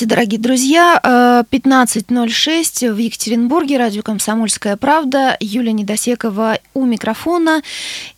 Здравствуйте, 0.00 0.16
дорогие 0.16 0.40
друзья. 0.40 1.44
15.06 1.50 2.86
э, 2.86 2.92
в 2.92 2.96
Екатеринбурге, 2.96 3.76
радио 3.76 4.02
«Комсомольская 4.02 4.78
правда». 4.78 5.36
Юлия 5.40 5.72
Недосекова 5.72 6.58
у 6.72 6.86
микрофона. 6.86 7.60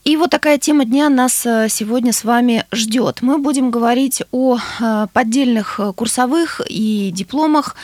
И 0.05 0.16
вот 0.16 0.30
такая 0.30 0.59
тема 0.59 0.84
дня 0.84 1.09
нас 1.09 1.45
э, 1.45 1.66
сегодня 1.69 2.12
с 2.12 2.23
вами 2.23 2.66
ждет. 2.71 3.19
Мы 3.23 3.39
будем 3.39 3.73
говорить 3.73 4.23
о 4.30 4.59
э, 4.59 5.07
поддельных 5.12 5.80
курсовых 5.97 6.61
и 6.69 7.11
дипломах, 7.12 7.75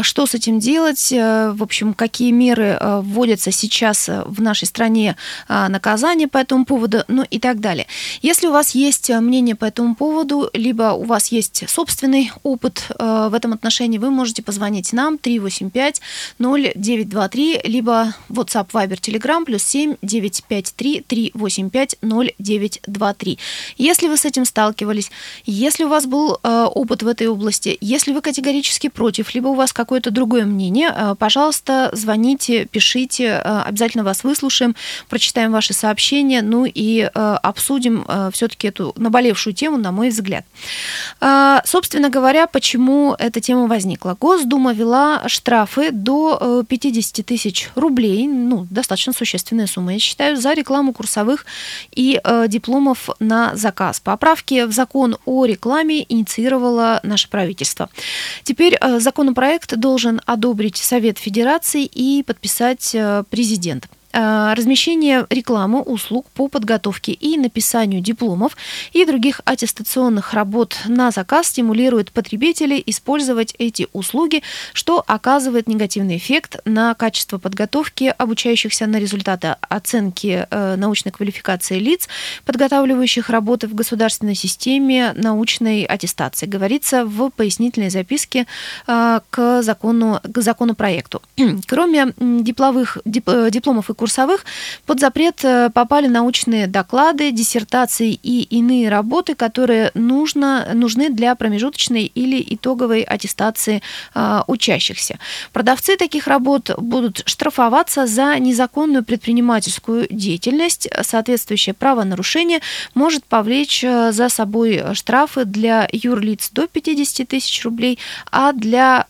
что 0.00 0.24
с 0.24 0.34
этим 0.34 0.58
делать, 0.58 1.10
в 1.10 1.62
общем, 1.62 1.92
какие 1.92 2.30
меры 2.30 2.78
вводятся 2.80 3.52
сейчас 3.52 4.08
в 4.08 4.40
нашей 4.40 4.66
стране 4.66 5.16
наказания 5.48 6.28
по 6.28 6.38
этому 6.38 6.64
поводу, 6.64 7.04
ну 7.08 7.24
и 7.28 7.38
так 7.38 7.60
далее. 7.60 7.86
Если 8.22 8.46
у 8.46 8.52
вас 8.52 8.70
есть 8.74 9.10
мнение 9.10 9.54
по 9.54 9.66
этому 9.66 9.94
поводу, 9.94 10.48
либо 10.54 10.92
у 10.92 11.04
вас 11.04 11.28
есть 11.28 11.68
собственный 11.68 12.30
опыт 12.42 12.90
Э, 12.98 13.28
в 13.34 13.36
этом 13.36 13.52
отношении 13.52 13.98
вы 13.98 14.10
можете 14.10 14.44
позвонить 14.44 14.92
нам 14.92 15.16
385-0923, 15.16 17.62
либо 17.64 18.14
WhatsApp, 18.28 18.68
Viber, 18.72 19.00
Telegram, 19.00 19.44
плюс 19.44 19.64
7 19.64 19.96
953 20.02 21.00
385 21.00 21.96
0923. 22.00 23.38
Если 23.76 24.06
вы 24.06 24.16
с 24.16 24.24
этим 24.24 24.44
сталкивались, 24.44 25.10
если 25.46 25.82
у 25.82 25.88
вас 25.88 26.06
был 26.06 26.38
э, 26.42 26.66
опыт 26.74 27.02
в 27.02 27.08
этой 27.08 27.26
области, 27.26 27.76
если 27.80 28.12
вы 28.12 28.20
категорически 28.20 28.88
против, 28.88 29.34
либо 29.34 29.48
у 29.48 29.54
вас 29.54 29.72
какое-то 29.72 30.12
другое 30.12 30.44
мнение, 30.44 30.94
э, 30.94 31.16
пожалуйста, 31.18 31.90
звоните, 31.92 32.66
пишите, 32.66 33.38
обязательно 33.38 34.04
вас 34.04 34.22
выслушаем, 34.22 34.76
прочитаем 35.08 35.50
ваши 35.50 35.72
сообщения, 35.72 36.40
ну 36.40 36.66
и 36.66 37.00
обсудим 37.02 38.06
все-таки 38.32 38.68
эту 38.68 38.92
наболевшую 38.96 39.54
тему, 39.54 39.76
на 39.76 39.90
мой 39.90 40.10
взгляд. 40.10 40.44
Собственно 41.64 42.10
говоря, 42.10 42.46
почему 42.46 43.16
эта 43.24 43.40
тема 43.40 43.66
возникла. 43.66 44.16
Госдума 44.20 44.72
вела 44.72 45.26
штрафы 45.28 45.90
до 45.90 46.64
50 46.68 47.18
э, 47.18 47.22
тысяч 47.22 47.70
рублей, 47.74 48.26
ну, 48.28 48.66
достаточно 48.70 49.12
существенная 49.12 49.66
сумма, 49.66 49.94
я 49.94 49.98
считаю, 49.98 50.36
за 50.36 50.52
рекламу 50.52 50.92
курсовых 50.92 51.46
и 51.90 52.20
э, 52.22 52.48
дипломов 52.48 53.08
на 53.20 53.56
заказ. 53.56 54.00
Поправки 54.00 54.64
в 54.64 54.72
закон 54.72 55.16
о 55.24 55.46
рекламе 55.46 56.04
инициировало 56.08 57.00
наше 57.02 57.30
правительство. 57.30 57.88
Теперь 58.42 58.76
э, 58.78 59.00
законопроект 59.00 59.74
должен 59.76 60.20
одобрить 60.26 60.76
Совет 60.76 61.18
Федерации 61.18 61.84
и 61.84 62.22
подписать 62.22 62.94
э, 62.94 63.24
президент. 63.30 63.88
Э, 64.14 64.54
размещение 64.54 65.26
рекламы 65.28 65.82
услуг 65.82 66.26
по 66.34 66.46
подготовке 66.46 67.12
и 67.12 67.36
написанию 67.36 68.00
дипломов 68.00 68.56
и 68.92 69.04
других 69.04 69.40
аттестационных 69.44 70.34
работ 70.34 70.76
на 70.86 71.10
заказ 71.10 71.48
стимулирует 71.48 72.12
потребителей 72.12 72.80
использовать 72.86 73.56
эти 73.58 73.88
услуги, 73.92 74.42
что 74.72 75.02
оказывает 75.04 75.66
негативный 75.66 76.18
эффект 76.18 76.58
на 76.64 76.94
качество 76.94 77.38
подготовки 77.38 78.14
обучающихся 78.16 78.86
на 78.86 79.00
результаты 79.00 79.56
оценки 79.68 80.46
э, 80.48 80.76
научной 80.76 81.10
квалификации 81.10 81.80
лиц, 81.80 82.08
подготавливающих 82.44 83.30
работы 83.30 83.66
в 83.66 83.74
государственной 83.74 84.36
системе 84.36 85.12
научной 85.16 85.82
аттестации, 85.82 86.46
говорится 86.46 87.04
в 87.04 87.30
пояснительной 87.30 87.90
записке 87.90 88.46
э, 88.86 89.20
к 89.30 89.62
закону 89.62 90.20
к 90.22 90.40
законопроекту. 90.40 91.20
Кроме 91.66 92.12
дипломовых, 92.16 92.98
дипломов 93.04 93.90
и 93.90 93.94
курсовых 94.04 94.44
под 94.84 95.00
запрет 95.00 95.42
э, 95.44 95.70
попали 95.72 96.08
научные 96.08 96.66
доклады, 96.66 97.32
диссертации 97.32 98.12
и 98.22 98.42
иные 98.42 98.90
работы, 98.90 99.34
которые 99.34 99.92
нужно, 99.94 100.68
нужны 100.74 101.08
для 101.08 101.34
промежуточной 101.34 102.04
или 102.04 102.44
итоговой 102.54 103.00
аттестации 103.00 103.80
э, 104.14 104.40
учащихся. 104.46 105.18
Продавцы 105.54 105.96
таких 105.96 106.26
работ 106.26 106.70
будут 106.76 107.22
штрафоваться 107.24 108.06
за 108.06 108.38
незаконную 108.38 109.04
предпринимательскую 109.04 110.06
деятельность. 110.10 110.86
Соответствующее 111.00 111.72
правонарушение 111.72 112.60
может 112.94 113.24
повлечь 113.24 113.82
э, 113.84 114.12
за 114.12 114.28
собой 114.28 114.82
штрафы 114.92 115.46
для 115.46 115.88
юрлиц 115.92 116.50
до 116.50 116.66
50 116.66 117.26
тысяч 117.26 117.64
рублей, 117.64 117.98
а 118.30 118.52
для 118.52 119.06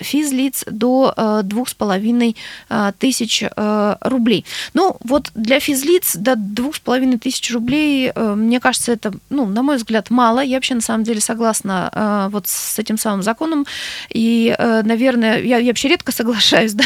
физлиц 0.00 0.64
до 0.70 1.12
э, 1.16 1.40
2,5 1.42 2.36
э, 2.68 2.92
тысяч 3.00 3.42
рублей 3.56 4.35
рублей. 4.36 4.44
Ну, 4.74 4.96
вот 5.04 5.30
для 5.34 5.60
физлиц 5.60 6.16
до 6.16 6.36
двух 6.36 6.76
с 6.76 6.80
половиной 6.80 7.18
тысяч 7.18 7.52
рублей, 7.52 8.12
э, 8.14 8.34
мне 8.34 8.60
кажется, 8.60 8.92
это, 8.92 9.12
ну, 9.30 9.46
на 9.46 9.62
мой 9.62 9.76
взгляд, 9.76 10.10
мало. 10.10 10.40
Я 10.40 10.56
вообще, 10.56 10.74
на 10.74 10.80
самом 10.80 11.04
деле, 11.04 11.20
согласна 11.20 11.90
э, 11.92 12.28
вот 12.30 12.48
с 12.48 12.78
этим 12.78 12.98
самым 12.98 13.22
законом. 13.22 13.66
И, 14.10 14.54
э, 14.56 14.82
наверное, 14.84 15.40
я, 15.42 15.58
я 15.58 15.68
вообще 15.68 15.88
редко 15.88 16.12
соглашаюсь, 16.12 16.72
да, 16.74 16.84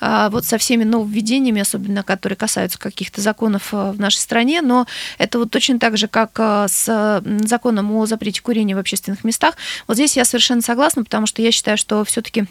а 0.00 0.30
вот 0.30 0.44
со 0.44 0.58
всеми 0.58 0.84
нововведениями, 0.84 1.62
особенно 1.62 2.02
которые 2.02 2.36
касаются 2.36 2.78
каких-то 2.78 3.20
законов 3.20 3.72
в 3.72 3.94
нашей 3.98 4.18
стране, 4.18 4.62
но 4.62 4.86
это 5.18 5.38
вот 5.38 5.50
точно 5.50 5.78
так 5.78 5.96
же, 5.96 6.08
как 6.08 6.38
с 6.68 7.22
законом 7.44 7.92
о 7.92 8.06
запрете 8.06 8.42
курения 8.42 8.74
в 8.74 8.78
общественных 8.78 9.24
местах. 9.24 9.54
Вот 9.86 9.94
здесь 9.94 10.16
я 10.16 10.24
совершенно 10.24 10.62
согласна, 10.62 11.04
потому 11.04 11.26
что 11.26 11.42
я 11.42 11.52
считаю, 11.52 11.76
что 11.76 12.04
все-таки 12.04 12.46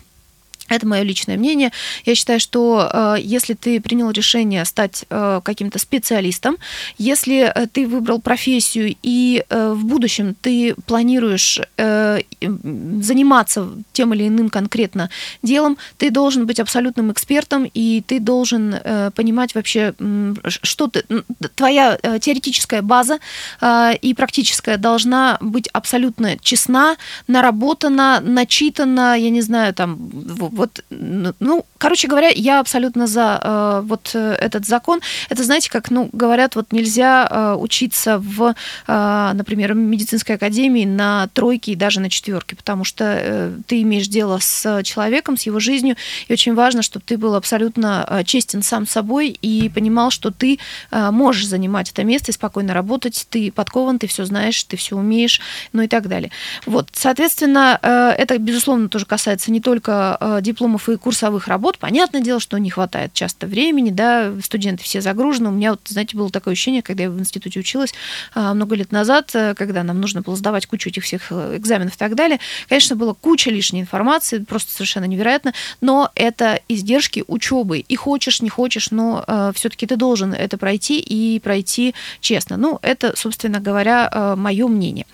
это 0.70 0.88
мое 0.88 1.04
личное 1.04 1.38
мнение. 1.38 1.72
Я 2.06 2.16
считаю, 2.16 2.40
что 2.40 2.90
э, 2.92 3.16
если 3.22 3.54
ты 3.54 3.82
принял 3.82 4.12
решение 4.12 4.66
стать 4.66 5.06
э, 5.10 5.42
каким-то 5.44 5.80
специалистом, 5.80 6.58
если 6.98 7.52
э, 7.54 7.68
ты 7.68 7.88
выбрал 7.88 8.22
профессию 8.22 8.96
и 9.04 9.44
э, 9.50 9.74
в 9.74 9.86
будущем 9.86 10.36
ты 10.42 10.76
планируешь 10.86 11.60
э, 11.78 12.20
заниматься 12.42 13.70
тем 13.94 14.14
или 14.14 14.28
иным 14.28 14.50
конкретно 14.50 15.10
делом, 15.44 15.78
ты 15.98 16.12
должен 16.12 16.46
быть 16.46 16.60
абсолютным 16.60 17.12
экспертом 17.12 17.70
и 17.74 18.02
ты 18.06 18.20
должен 18.20 18.74
э, 18.74 19.12
понимать 19.16 19.56
вообще, 19.56 19.94
что 20.48 20.88
ты, 20.88 21.04
твоя 21.56 21.98
э, 22.02 22.20
теоретическая 22.20 22.82
база 22.82 23.20
э, 23.62 23.96
и 24.02 24.14
практическая 24.14 24.78
должна 24.78 25.38
быть 25.42 25.68
абсолютно 25.74 26.38
честна, 26.40 26.96
наработана, 27.28 28.20
начитана, 28.22 29.18
я 29.18 29.30
не 29.30 29.42
знаю, 29.42 29.74
там 29.74 29.98
вот, 30.60 30.84
ну, 30.90 31.66
короче 31.78 32.10
говоря, 32.10 32.30
я 32.36 32.60
абсолютно 32.60 33.08
за 33.08 33.40
э, 33.42 33.82
вот 33.86 34.12
э, 34.14 34.34
этот 34.34 34.66
закон. 34.66 35.00
Это, 35.30 35.44
знаете, 35.44 35.70
как, 35.70 35.90
ну, 35.90 36.10
говорят, 36.12 36.56
вот 36.56 36.74
нельзя 36.74 37.28
э, 37.32 37.56
учиться 37.58 38.20
в, 38.20 38.54
э, 38.88 39.32
например, 39.34 39.74
медицинской 39.74 40.36
академии 40.36 40.84
на 40.84 41.30
тройке 41.34 41.72
и 41.72 41.76
даже 41.76 42.02
на 42.02 42.10
четверке, 42.10 42.58
потому 42.58 42.84
что 42.84 43.06
э, 43.06 43.54
ты 43.68 43.82
имеешь 43.84 44.10
дело 44.10 44.40
с 44.42 44.84
человеком, 44.84 45.38
с 45.38 45.44
его 45.44 45.62
жизнью, 45.62 45.96
и 46.28 46.34
очень 46.34 46.54
важно, 46.56 46.82
чтобы 46.82 47.06
ты 47.06 47.18
был 47.18 47.36
абсолютно 47.36 48.06
э, 48.10 48.24
честен 48.26 48.62
сам 48.62 48.86
собой 48.86 49.30
и 49.30 49.70
понимал, 49.70 50.12
что 50.12 50.32
ты 50.32 50.60
э, 50.92 51.12
можешь 51.12 51.48
занимать 51.48 51.92
это 51.92 52.04
место 52.04 52.32
и 52.32 52.34
спокойно 52.34 52.74
работать, 52.74 53.28
ты 53.30 53.50
подкован, 53.50 53.98
ты 53.98 54.08
все 54.08 54.26
знаешь, 54.26 54.62
ты 54.66 54.76
все 54.76 54.98
умеешь, 54.98 55.40
ну 55.72 55.84
и 55.84 55.88
так 55.88 56.10
далее. 56.10 56.32
Вот, 56.66 56.90
соответственно, 56.92 57.80
э, 57.82 58.10
это, 58.18 58.38
безусловно, 58.38 58.90
тоже 58.90 59.06
касается 59.06 59.52
не 59.52 59.62
только 59.62 60.18
э, 60.20 60.40
дипломов 60.50 60.90
и 60.90 60.98
курсовых 60.98 61.48
работ, 61.48 61.78
понятное 61.78 62.22
дело, 62.22 62.40
что 62.40 62.58
не 62.58 62.70
хватает 62.70 63.14
часто 63.14 63.48
времени, 63.48 63.92
да, 63.92 64.34
студенты 64.44 64.84
все 64.84 65.02
загружены. 65.02 65.50
У 65.50 65.52
меня, 65.52 65.72
вот, 65.72 65.82
знаете, 65.86 66.18
было 66.18 66.30
такое 66.30 66.54
ощущение, 66.54 66.82
когда 66.82 67.04
я 67.04 67.10
в 67.10 67.20
институте 67.20 67.60
училась 67.60 67.94
а, 68.34 68.54
много 68.54 68.76
лет 68.76 68.92
назад, 68.92 69.32
э, 69.34 69.54
когда 69.56 69.84
нам 69.84 70.02
нужно 70.02 70.22
было 70.22 70.36
сдавать 70.36 70.66
кучу 70.66 70.90
этих 70.90 71.04
всех 71.04 71.32
э, 71.32 71.58
экзаменов 71.58 71.96
и 71.96 71.98
так 71.98 72.16
далее. 72.16 72.40
Конечно, 72.68 72.96
было 72.96 73.14
куча 73.14 73.52
лишней 73.52 73.82
информации, 73.82 74.40
просто 74.40 74.72
совершенно 74.74 75.06
невероятно, 75.06 75.54
но 75.82 76.12
это 76.16 76.60
издержки 76.68 77.24
учебы. 77.28 77.80
И 77.80 77.96
хочешь, 77.96 78.42
не 78.42 78.50
хочешь, 78.50 78.92
но 78.92 79.24
э, 79.28 79.52
все-таки 79.56 79.86
ты 79.86 79.96
должен 79.96 80.34
это 80.34 80.58
пройти 80.58 81.00
и 81.00 81.40
пройти 81.40 81.94
честно. 82.22 82.58
Ну, 82.58 82.80
это, 82.82 83.14
собственно 83.16 83.60
говоря, 83.60 84.10
э, 84.12 84.36
мое 84.36 84.68
мнение. 84.68 85.06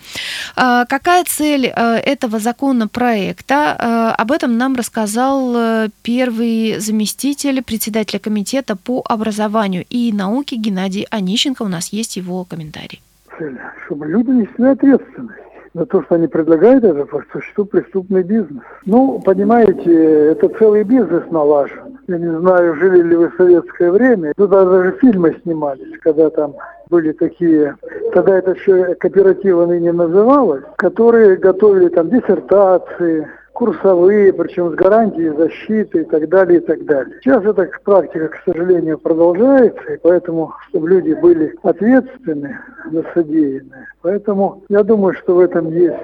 Э, 0.56 0.84
какая 0.88 1.24
цель 1.24 1.66
э, 1.66 1.96
этого 1.96 2.38
законопроекта? 2.38 3.76
Э, 3.78 4.22
об 4.22 4.32
этом 4.32 4.56
нам 4.56 4.76
рассказал 4.76 5.15
сказал 5.16 5.56
э, 5.56 5.88
первый 6.02 6.78
заместитель 6.78 7.62
председателя 7.62 8.18
комитета 8.18 8.76
по 8.76 9.02
образованию 9.08 9.82
и 9.88 10.12
науке 10.12 10.56
Геннадий 10.56 11.06
Онищенко. 11.10 11.62
У 11.62 11.68
нас 11.68 11.88
есть 11.88 12.18
его 12.18 12.44
комментарий. 12.44 13.00
Цель, 13.38 13.58
чтобы 13.86 14.06
люди 14.08 14.28
несли 14.28 14.66
ответственность 14.66 15.40
за 15.72 15.86
то, 15.86 16.02
что 16.02 16.16
они 16.16 16.26
предлагают, 16.26 16.84
это 16.84 17.06
по 17.06 17.22
существу 17.32 17.64
преступный 17.64 18.24
бизнес. 18.24 18.62
Ну, 18.84 19.18
понимаете, 19.24 20.32
это 20.32 20.50
целый 20.58 20.84
бизнес 20.84 21.22
налажен. 21.30 21.98
Я 22.08 22.18
не 22.18 22.38
знаю, 22.38 22.76
жили 22.76 23.02
ли 23.02 23.16
вы 23.16 23.30
в 23.30 23.36
советское 23.36 23.90
время. 23.90 24.34
Туда 24.36 24.66
даже 24.66 24.98
фильмы 25.00 25.34
снимались, 25.42 25.98
когда 26.02 26.28
там 26.28 26.54
были 26.90 27.12
такие, 27.12 27.74
тогда 28.12 28.36
это 28.36 28.50
еще 28.50 28.94
кооперативы 28.96 29.66
ныне 29.66 29.92
называлось, 29.92 30.64
которые 30.76 31.36
готовили 31.36 31.88
там 31.88 32.10
диссертации, 32.10 33.26
курсовые, 33.56 34.34
причем 34.34 34.70
с 34.70 34.74
гарантией 34.74 35.30
защиты 35.30 36.02
и 36.02 36.04
так 36.04 36.28
далее, 36.28 36.58
и 36.58 36.62
так 36.62 36.84
далее. 36.84 37.16
Сейчас 37.22 37.42
эта 37.42 37.66
практика, 37.82 38.28
к 38.28 38.42
сожалению, 38.44 38.98
продолжается, 38.98 39.94
и 39.94 39.96
поэтому, 39.96 40.52
чтобы 40.68 40.90
люди 40.90 41.14
были 41.14 41.54
ответственны 41.62 42.58
за 42.92 43.02
содеянное. 43.14 43.88
Поэтому 44.02 44.62
я 44.68 44.82
думаю, 44.82 45.14
что 45.14 45.36
в 45.36 45.40
этом 45.40 45.70
есть 45.70 45.96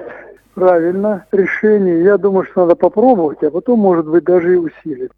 правильно 0.55 1.25
решение. 1.31 2.03
Я 2.03 2.17
думаю, 2.17 2.45
что 2.45 2.61
надо 2.61 2.75
попробовать, 2.75 3.43
а 3.43 3.51
потом, 3.51 3.79
может 3.79 4.07
быть, 4.07 4.23
даже 4.23 4.53
и 4.53 4.57
усилить. 4.57 5.11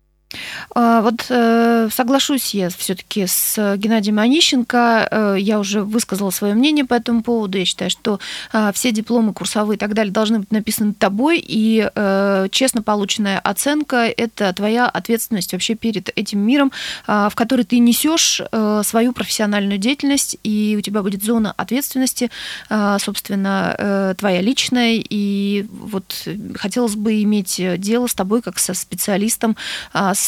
А, 0.74 1.02
вот 1.02 1.26
э, 1.30 1.90
соглашусь 1.92 2.54
я 2.54 2.70
все-таки 2.70 3.26
с 3.28 3.76
Геннадием 3.78 4.20
Онищенко. 4.20 5.08
Э, 5.10 5.36
я 5.40 5.60
уже 5.60 5.82
высказала 5.82 6.30
свое 6.32 6.54
мнение 6.54 6.86
по 6.86 6.94
этому 6.94 7.24
поводу. 7.24 7.58
Я 7.58 7.66
считаю, 7.66 7.90
что 7.90 8.20
а, 8.52 8.72
все 8.72 8.92
дипломы 8.92 9.34
курсовые 9.34 9.78
и 9.78 9.80
так 9.80 9.94
далее 9.94 10.12
должны 10.12 10.40
быть 10.40 10.52
написаны 10.52 10.94
тобой, 10.94 11.44
и 11.46 11.90
э, 11.94 12.48
честно 12.52 12.82
полученная 12.82 13.40
оценка– 13.40 14.06
это 14.18 14.52
твоя 14.54 14.88
ответственность 14.88 15.54
вообще 15.54 15.76
перед 15.76 16.10
этим 16.18 16.40
миром, 16.40 16.72
а, 17.08 17.30
в 17.30 17.36
который 17.36 17.66
ты 17.66 17.80
несешь 17.80 18.42
свою 18.84 19.14
профессиональную 19.14 19.78
деятельность, 19.78 20.38
и 20.44 20.76
у 20.78 20.82
тебя 20.82 21.02
будет 21.02 21.24
зона 21.24 21.54
ответственности, 21.56 22.30
собственно, 22.70 24.16
твоя 24.18 24.42
личная, 24.42 25.02
и 25.10 25.66
вот 25.70 26.28
хотелось 26.56 26.96
бы 26.96 27.22
иметь 27.24 27.62
дело 27.78 28.08
с 28.08 28.14
тобой 28.14 28.42
как 28.42 28.60
со 28.60 28.74
специалистом, 28.74 29.56
с, 29.94 30.20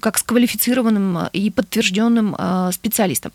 как 0.00 0.18
с 0.18 0.22
квалифицированным 0.22 1.28
и 1.32 1.50
подтвержденным 1.50 2.34
э, 2.38 2.70
специалистом. 2.72 3.32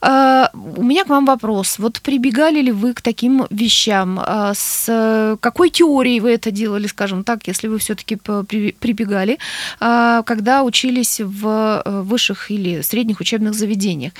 Э, 0.00 0.46
у 0.54 0.82
меня 0.82 1.04
к 1.04 1.08
вам 1.08 1.26
вопрос. 1.26 1.78
Вот 1.78 2.00
прибегали 2.00 2.60
ли 2.60 2.72
вы 2.72 2.94
к 2.94 3.00
таким 3.00 3.46
вещам? 3.50 4.20
Э, 4.20 4.52
с 4.54 5.36
какой 5.40 5.70
теорией 5.70 6.20
вы 6.20 6.32
это 6.32 6.50
делали, 6.50 6.86
скажем 6.86 7.24
так, 7.24 7.46
если 7.48 7.68
вы 7.68 7.78
все-таки 7.78 8.16
прибегали, 8.16 9.38
когда 9.78 10.62
учились 10.62 11.20
в 11.20 11.82
высших 11.84 12.50
или 12.50 12.82
средних 12.82 13.20
учебных 13.20 13.54
заведениях? 13.54 14.12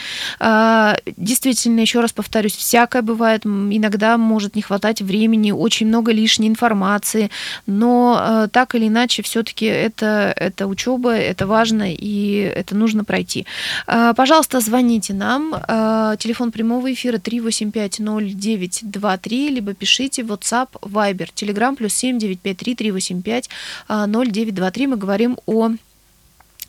Действительно, 1.16 1.80
еще 1.80 2.00
раз 2.00 2.12
повторюсь, 2.12 2.56
всякое 2.56 3.02
бывает. 3.02 3.44
Иногда 3.46 4.18
может 4.18 4.56
не 4.56 4.62
хватать 4.62 5.02
времени, 5.02 5.52
очень 5.52 5.86
много 5.86 6.12
лишней 6.12 6.48
информации, 6.48 7.30
но 7.66 8.48
так 8.52 8.74
или 8.74 8.88
иначе 8.88 9.22
все-таки 9.22 9.66
это, 9.66 10.32
это 10.36 10.66
учеба, 10.66 11.14
это 11.22 11.46
важно 11.46 11.92
и 11.92 12.52
это 12.54 12.74
нужно 12.74 13.04
пройти. 13.04 13.46
А, 13.86 14.14
пожалуйста, 14.14 14.60
звоните 14.60 15.12
нам. 15.14 15.54
А, 15.54 16.16
телефон 16.16 16.50
прямого 16.52 16.92
эфира 16.92 17.18
3850923, 17.18 19.48
либо 19.48 19.74
пишите 19.74 20.22
WhatsApp, 20.22 20.68
Viber, 20.82 21.28
Telegram, 21.34 21.76
плюс 21.76 21.94
7953 21.94 22.74
385 22.74 23.50
0923. 23.88 24.86
Мы 24.86 24.96
говорим 24.96 25.38
о 25.46 25.70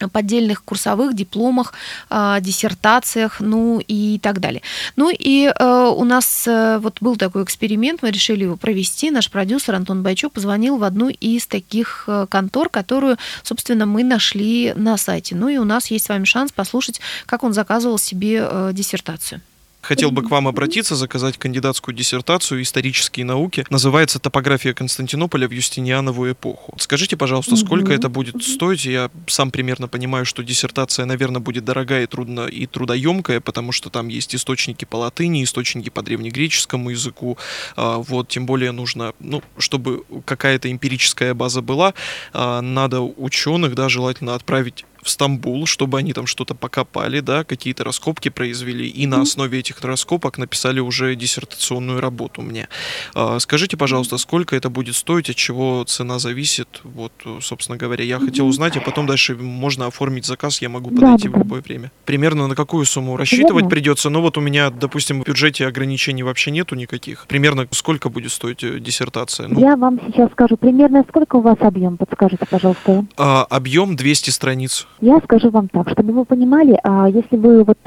поддельных 0.10 0.64
курсовых 0.64 1.16
дипломах, 1.16 1.74
а, 2.10 2.40
диссертациях, 2.40 3.40
ну 3.40 3.82
и 3.88 4.20
так 4.20 4.40
далее. 4.40 4.62
Ну 4.96 5.12
и 5.12 5.46
э, 5.48 5.94
у 5.96 6.04
нас 6.04 6.48
э, 6.48 6.78
вот 6.80 6.98
был 7.02 7.16
такой 7.16 7.44
эксперимент, 7.44 8.02
мы 8.02 8.12
решили 8.12 8.44
его 8.44 8.56
провести. 8.56 9.12
Наш 9.12 9.30
продюсер 9.30 9.76
Антон 9.76 10.04
Байчук 10.04 10.34
позвонил 10.34 10.78
в 10.78 10.84
одну 10.84 11.10
из 11.10 11.48
таких 11.48 12.06
э, 12.08 12.28
контор, 12.30 12.70
которую, 12.70 13.18
собственно, 13.44 13.86
мы 13.86 14.04
нашли 14.04 14.74
на 14.76 14.98
сайте. 14.98 15.36
Ну 15.36 15.48
и 15.48 15.58
у 15.58 15.64
нас 15.64 15.92
есть 15.92 16.06
с 16.06 16.10
вами 16.10 16.26
шанс 16.26 16.52
послушать, 16.52 17.02
как 17.26 17.44
он 17.44 17.54
заказывал 17.54 17.98
себе 17.98 18.48
диссертацию. 18.74 19.42
Хотел 19.84 20.12
бы 20.12 20.24
к 20.24 20.32
вам 20.32 20.48
обратиться, 20.48 20.96
заказать 20.96 21.38
кандидатскую 21.38 21.94
диссертацию 21.94 22.62
«Исторические 22.62 23.26
науки». 23.26 23.66
Называется 23.70 24.18
«Топография 24.18 24.74
Константинополя 24.74 25.46
в 25.46 25.52
Юстинианову 25.52 26.32
эпоху». 26.32 26.74
Скажите, 26.80 27.18
пожалуйста, 27.18 27.58
сколько 27.58 27.92
это 27.92 28.08
будет 28.08 28.42
стоить? 28.42 28.86
Я 28.86 29.12
сам 29.28 29.52
примерно 29.52 29.90
понимаю, 29.90 30.26
что 30.26 30.42
диссертация, 30.42 31.06
наверное, 31.06 31.42
будет 31.42 31.66
дорогая 31.66 32.04
и, 32.04 32.08
трудно, 32.08 32.48
и 32.48 32.66
трудоемкая, 32.66 33.42
потому 33.42 33.74
что 33.74 33.90
там 33.90 34.08
есть 34.08 34.34
источники 34.34 34.86
по 34.86 34.96
латыни, 34.96 35.44
источники 35.44 35.90
по 35.90 36.02
древнегреческому 36.02 36.92
языку. 36.92 37.38
А, 37.76 37.98
вот, 37.98 38.30
тем 38.30 38.46
более 38.46 38.72
нужно, 38.72 39.12
ну, 39.20 39.44
чтобы 39.58 40.06
какая-то 40.24 40.72
эмпирическая 40.72 41.34
база 41.34 41.62
была, 41.62 41.94
а, 42.32 42.62
надо 42.62 43.02
ученых, 43.02 43.76
да, 43.76 43.90
желательно 43.90 44.34
отправить 44.36 44.86
в 45.04 45.10
Стамбул, 45.10 45.66
чтобы 45.66 45.98
они 45.98 46.14
там 46.14 46.26
что-то 46.26 46.56
покопали, 46.56 47.20
да, 47.20 47.44
какие-то 47.44 47.84
раскопки 47.84 48.30
произвели, 48.30 48.88
и 48.88 49.06
на 49.06 49.22
основе 49.22 49.60
этих 49.60 49.82
раскопок 49.82 50.38
написали 50.38 50.80
уже 50.80 51.16
диссертационную 51.16 52.02
работу 52.02 52.42
мне. 52.42 52.68
А, 53.14 53.40
скажите, 53.40 53.78
пожалуйста, 53.78 54.18
сколько 54.18 54.56
это 54.56 54.70
будет 54.70 54.96
стоить, 54.96 55.30
от 55.30 55.36
чего 55.36 55.84
цена 55.84 56.20
зависит? 56.20 56.82
Вот, 56.84 57.12
собственно 57.42 57.78
говоря, 57.78 58.04
я 58.04 58.20
хотел 58.20 58.48
узнать, 58.48 58.78
а 58.78 58.82
потом 58.82 59.06
дальше 59.06 59.36
можно 59.36 59.88
оформить 59.88 60.26
заказ, 60.26 60.62
я 60.62 60.70
могу 60.70 60.90
подойти 60.90 61.28
да, 61.28 61.36
в 61.36 61.38
любое 61.40 61.62
время. 61.62 61.92
Примерно 62.06 62.48
на 62.48 62.56
какую 62.56 62.86
сумму 62.86 63.18
рассчитывать 63.18 63.70
придется? 63.70 64.10
Ну 64.10 64.22
вот 64.22 64.38
у 64.38 64.42
меня, 64.42 64.70
допустим, 64.70 65.22
в 65.22 65.26
бюджете 65.26 65.68
ограничений 65.68 66.24
вообще 66.24 66.52
нету 66.52 66.76
никаких. 66.76 67.26
Примерно 67.28 67.68
сколько 67.72 68.10
будет 68.10 68.32
стоить 68.32 68.64
э, 68.64 68.80
диссертация? 68.80 69.48
Ну, 69.48 69.60
я 69.60 69.76
вам 69.76 70.00
сейчас 70.08 70.32
скажу, 70.32 70.58
примерно 70.58 71.04
сколько 71.08 71.38
у 71.38 71.42
вас 71.42 71.58
объем, 71.60 71.98
подскажите, 71.98 72.46
пожалуйста. 72.46 73.06
А, 73.18 73.44
объем 73.50 73.96
200 73.96 74.30
страниц. 74.30 74.88
Я 75.02 75.20
скажу 75.20 75.50
вам 75.50 75.68
так, 75.68 75.90
чтобы 75.90 76.14
вы 76.14 76.24
понимали, 76.24 76.80
а, 76.84 77.10
если 77.10 77.36
вы 77.36 77.64
вот 77.64 77.78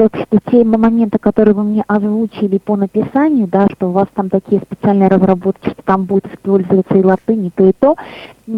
те 0.50 0.64
моменты, 0.64 1.18
которые 1.18 1.54
вы 1.54 1.62
мне 1.62 1.84
озвучили 1.86 2.58
по 2.58 2.76
написанию, 2.76 3.46
да, 3.46 3.68
что 3.72 3.88
у 3.88 3.92
вас 3.92 4.06
там 4.14 4.28
такие 4.28 4.60
специальные 4.60 5.08
разработки, 5.08 5.70
что 5.70 5.82
там 5.82 6.04
будет 6.04 6.26
использоваться 6.32 6.94
и 6.94 7.02
латынь, 7.02 7.46
и 7.46 7.50
то, 7.50 7.64
и 7.64 7.72
то, 7.72 7.96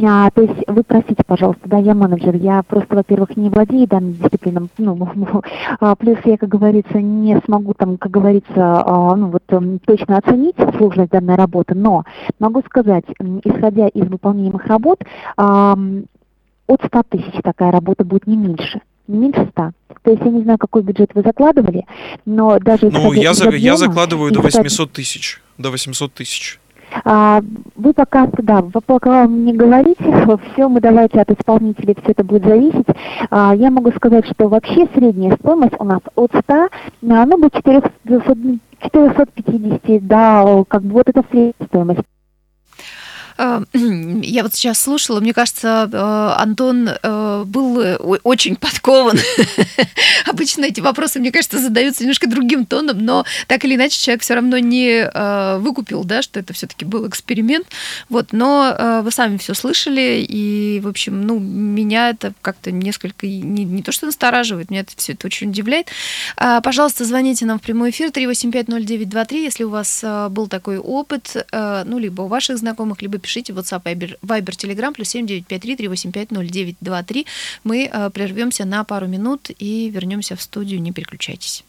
а, 0.05 0.31
то 0.31 0.43
есть 0.43 0.65
вы 0.67 0.83
просите, 0.83 1.23
пожалуйста, 1.27 1.69
да, 1.69 1.79
я 1.79 1.95
менеджер, 1.95 2.35
я 2.35 2.63
просто, 2.63 2.97
во-первых, 2.97 3.37
не 3.37 3.49
владею 3.49 3.87
данной 3.87 4.15
дисциплиной, 4.15 4.69
ну, 4.79 5.09
а, 5.81 5.95
плюс 5.95 6.19
я, 6.25 6.37
как 6.37 6.49
говорится, 6.49 7.01
не 7.01 7.41
смогу 7.45 7.75
там, 7.75 7.97
как 7.97 8.11
говорится, 8.11 8.49
а, 8.57 9.15
ну, 9.15 9.29
вот 9.29 9.45
эм, 9.49 9.79
точно 9.79 10.19
оценить 10.19 10.57
сложность 10.77 11.11
данной 11.11 11.37
работы, 11.37 11.75
но 11.75 12.05
могу 12.39 12.63
сказать, 12.63 13.05
исходя 13.45 13.89
из 13.89 14.09
выполняемых 14.09 14.67
работ, 14.67 15.01
от 16.69 16.81
100 16.85 17.03
тысяч 17.09 17.35
такая 17.43 17.73
работа 17.73 18.05
будет 18.05 18.27
не 18.27 18.37
меньше. 18.37 18.81
Не 19.09 19.19
меньше 19.19 19.49
100. 19.53 19.71
То 20.03 20.11
есть 20.11 20.23
я 20.25 20.31
не 20.31 20.43
знаю, 20.43 20.59
какой 20.59 20.83
бюджет 20.83 21.11
вы 21.15 21.23
закладывали, 21.23 21.85
но 22.25 22.59
даже... 22.61 22.91
Ну, 22.91 23.13
я, 23.13 23.35
за, 23.35 23.49
объема, 23.49 23.65
я 23.65 23.77
закладываю 23.77 24.31
до 24.33 24.41
800 24.41 24.93
тысяч. 24.93 25.41
До 25.57 25.71
800 25.71 26.13
тысяч. 26.13 26.61
А, 27.05 27.43
вы 27.77 27.93
пока, 27.93 28.29
да, 28.39 28.63
вы 28.63 28.81
пока 28.81 29.27
не 29.27 29.53
говорите, 29.53 29.97
все, 30.53 30.69
мы 30.69 30.81
давайте 30.81 31.21
от 31.21 31.31
исполнителей 31.31 31.97
все 32.03 32.13
это 32.13 32.25
будет 32.25 32.45
зависеть. 32.45 32.87
А, 33.31 33.55
я 33.55 33.71
могу 33.71 33.91
сказать, 33.93 34.27
что 34.27 34.49
вообще 34.49 34.87
средняя 34.95 35.37
стоимость 35.37 35.75
у 35.79 35.85
нас 35.85 36.01
от 36.15 36.31
100, 36.31 36.55
а, 36.55 36.69
ну, 37.01 37.39
до 37.39 37.51
400, 37.51 37.93
450, 38.83 40.07
да, 40.07 40.65
как 40.69 40.83
бы 40.83 40.93
вот 40.93 41.09
это 41.09 41.23
средняя 41.31 41.55
стоимость. 41.67 42.01
Э, 43.39 43.65
я 43.73 44.43
вот 44.43 44.55
сейчас 44.55 44.81
слушала, 44.81 45.21
мне 45.21 45.33
кажется, 45.33 45.89
э, 45.91 46.43
Антон 46.43 46.89
э, 46.89 47.45
был 47.47 47.79
очень 48.25 48.57
подкован. 48.57 49.19
Обычно 50.27 50.65
эти 50.65 50.81
вопросы, 50.81 51.21
мне 51.21 51.31
кажется, 51.31 51.59
задаются 51.59 52.03
немножко 52.03 52.29
другим 52.29 52.67
тоном, 52.67 53.05
но 53.05 53.25
так 53.47 53.65
или 53.65 53.77
иначе 53.77 53.99
человек 53.99 54.23
все 54.23 54.35
равно 54.35 54.59
не 54.59 55.09
выкупил, 55.59 56.05
да, 56.05 56.23
что 56.23 56.41
это 56.41 56.53
все-таки 56.53 56.85
был 56.85 57.07
эксперимент. 57.09 57.67
Вот, 58.09 58.33
но 58.33 59.03
вы 59.05 59.11
сами 59.11 59.37
все 59.37 59.55
слышали, 59.55 60.25
и, 60.29 60.81
в 60.83 60.89
общем, 60.89 61.23
ну, 61.23 61.39
меня 61.39 62.11
это 62.11 62.33
как-то 62.43 62.71
несколько 62.71 63.27
не, 63.27 63.65
не 63.65 63.83
то 63.83 63.93
что 63.93 64.07
настораживает, 64.07 64.71
меня 64.71 64.81
это 64.81 64.93
все 64.97 65.13
это 65.13 65.27
очень 65.27 65.51
удивляет. 65.51 65.89
Пожалуйста, 66.37 67.05
звоните 67.05 67.47
нам 67.47 67.59
в 67.59 67.63
прямой 67.63 67.91
эфир 67.91 68.11
3850923, 68.11 69.35
если 69.37 69.65
у 69.65 69.71
вас 69.71 70.05
был 70.31 70.49
такой 70.49 70.79
опыт, 70.79 71.47
ну, 71.53 71.99
либо 71.99 72.23
у 72.23 72.27
ваших 72.27 72.59
знакомых, 72.59 73.03
либо 73.03 73.19
пишите 73.29 73.53
в 73.53 73.59
WhatsApp, 73.59 73.83
Viber, 73.83 74.19
Viber 74.23 74.57
Telegram, 74.57 74.93
плюс 74.95 75.09
7953 75.09 75.77
385 75.77 76.31
0923. 76.31 77.27
Мы 77.65 77.91
э, 77.93 78.11
прервемся 78.11 78.65
на 78.65 78.85
пару 78.85 79.07
минут 79.07 79.51
и 79.59 79.91
вернемся 79.91 80.35
в 80.35 80.41
студию. 80.41 80.81
Не 80.81 80.93
переключайтесь. 80.93 81.63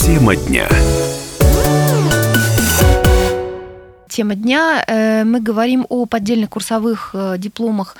Тема 0.00 0.36
дня. 0.36 0.68
Тема 4.08 4.34
дня. 4.36 4.84
Э, 4.86 5.24
мы 5.24 5.40
говорим 5.40 5.84
о 5.88 6.06
поддельных 6.06 6.50
курсовых 6.50 7.10
э, 7.12 7.38
дипломах 7.38 7.96